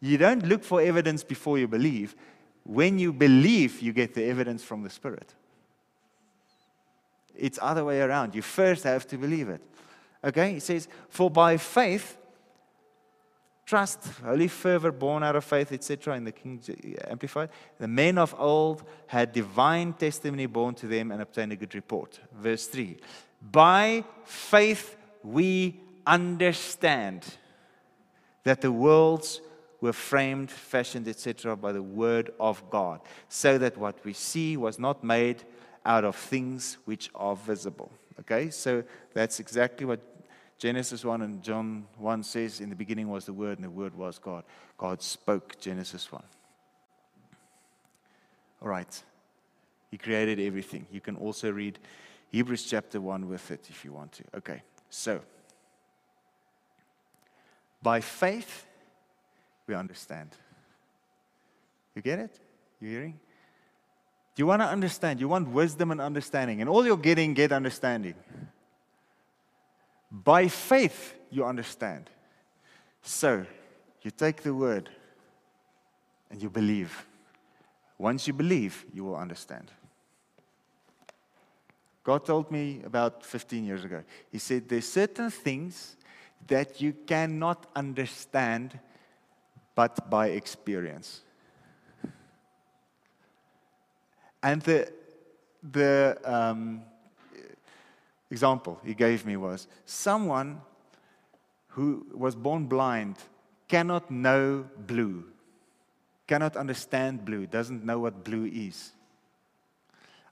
[0.00, 2.16] You don't look for evidence before you believe.
[2.64, 5.34] When you believe, you get the evidence from the Spirit.
[7.36, 8.34] It's other way around.
[8.34, 9.60] You first have to believe it.
[10.24, 10.54] Okay?
[10.54, 12.17] He says, For by faith,
[13.68, 18.16] trust, holy fervor born out of faith, etc., in the King eh, Amplified, the men
[18.16, 22.18] of old had divine testimony born to them and obtained a good report.
[22.32, 22.96] Verse 3
[23.52, 27.26] By faith, we understand
[28.44, 29.42] that the worlds
[29.82, 34.78] were framed, fashioned, etc., by the word of God, so that what we see was
[34.78, 35.44] not made
[35.84, 37.92] out of things which are visible.
[38.20, 40.00] Okay, so that's exactly what
[40.58, 42.60] Genesis 1 and John 1 says.
[42.60, 44.44] In the beginning was the Word, and the Word was God.
[44.76, 46.22] God spoke, Genesis 1.
[48.60, 49.02] All right,
[49.90, 50.86] He created everything.
[50.90, 51.78] You can also read
[52.30, 54.24] Hebrews chapter 1 with it if you want to.
[54.36, 54.62] Okay.
[54.90, 55.20] So,
[57.80, 58.66] by faith,
[59.66, 60.30] we understand.
[61.94, 62.38] You get it?
[62.80, 63.20] You hearing?
[64.34, 65.20] Do you want to understand?
[65.20, 66.60] You want wisdom and understanding.
[66.60, 68.14] And all you're getting, get understanding.
[70.10, 72.10] By faith, you understand.
[73.02, 73.44] So,
[74.02, 74.88] you take the word
[76.30, 77.06] and you believe.
[77.98, 79.70] Once you believe, you will understand.
[82.04, 84.02] God told me about 15 years ago.
[84.30, 85.96] He said, There's certain things
[86.46, 88.78] that you cannot understand
[89.74, 91.22] but by experience.
[94.42, 94.92] And the,
[95.62, 96.82] the um,
[98.30, 100.60] example he gave me was someone
[101.68, 103.16] who was born blind
[103.68, 105.24] cannot know blue,
[106.26, 108.92] cannot understand blue, doesn't know what blue is.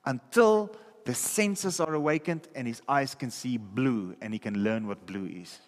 [0.04, 0.74] Until
[1.04, 5.06] the senses are awakened and his eyes can see blue and he can learn what
[5.06, 5.60] blue is.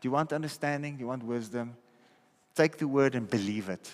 [0.00, 0.94] Do you want understanding?
[0.96, 1.76] Do you want wisdom?
[2.54, 3.92] Take the word and believe it.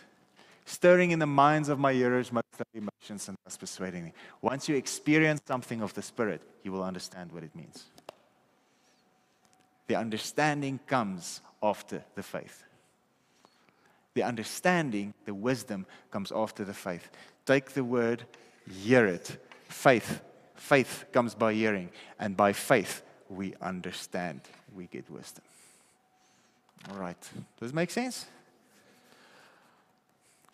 [0.64, 4.12] Stirring in the minds of my hearers most of emotions and thus persuading me.
[4.40, 7.84] Once you experience something of the Spirit, you will understand what it means.
[9.88, 12.64] The understanding comes after the faith.
[14.14, 17.10] The understanding, the wisdom comes after the faith.
[17.46, 18.24] Take the word,
[18.68, 19.38] hear it.
[19.68, 20.20] Faith
[20.62, 21.90] Faith comes by hearing,
[22.20, 24.40] and by faith, we understand,
[24.76, 25.42] we get wisdom.
[26.88, 27.16] All right.
[27.58, 28.26] Does it make sense?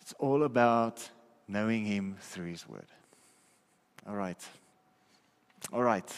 [0.01, 1.07] It's all about
[1.49, 2.85] knowing Him through His Word.
[4.07, 4.37] All right.
[5.73, 6.09] All right.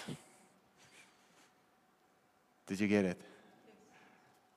[2.67, 3.19] Did you get it?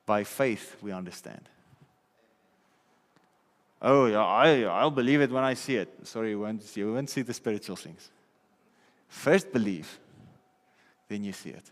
[0.05, 1.49] By faith, we understand.
[3.81, 5.89] Oh, yeah, I, I'll believe it when I see it.
[6.03, 8.09] Sorry, you won't, you won't see the spiritual things.
[9.07, 9.99] First believe,
[11.07, 11.63] then you see it.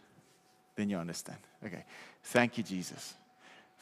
[0.76, 1.40] Then you understand.
[1.66, 1.84] Okay.
[2.24, 3.14] Thank you, Jesus,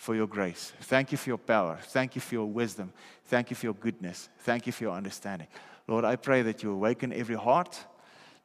[0.01, 0.73] for your grace.
[0.81, 1.77] Thank you for your power.
[1.79, 2.91] Thank you for your wisdom.
[3.25, 4.29] Thank you for your goodness.
[4.39, 5.47] Thank you for your understanding.
[5.87, 7.85] Lord, I pray that you awaken every heart,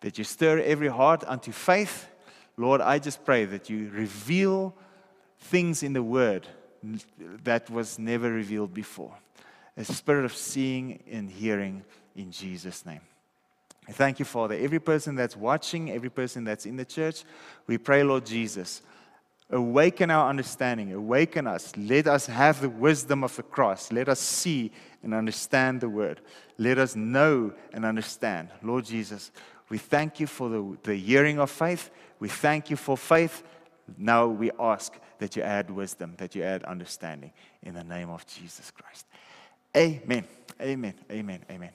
[0.02, 2.08] that you stir every heart unto faith.
[2.58, 4.74] Lord, I just pray that you reveal
[5.38, 6.46] things in the word
[7.42, 9.14] that was never revealed before.
[9.78, 11.82] A spirit of seeing and hearing
[12.14, 13.00] in Jesus' name.
[13.92, 14.56] Thank you, Father.
[14.56, 17.24] Every person that's watching, every person that's in the church,
[17.66, 18.82] we pray, Lord Jesus,
[19.50, 21.72] awaken our understanding, awaken us.
[21.76, 23.92] Let us have the wisdom of the cross.
[23.92, 24.72] Let us see
[25.02, 26.20] and understand the word.
[26.58, 28.48] Let us know and understand.
[28.62, 29.30] Lord Jesus,
[29.68, 31.90] we thank you for the, the hearing of faith.
[32.18, 33.42] We thank you for faith.
[33.96, 37.32] Now we ask that you add wisdom, that you add understanding
[37.62, 39.06] in the name of Jesus Christ.
[39.76, 40.24] Amen.
[40.60, 40.94] Amen.
[41.10, 41.44] Amen.
[41.50, 41.70] Amen.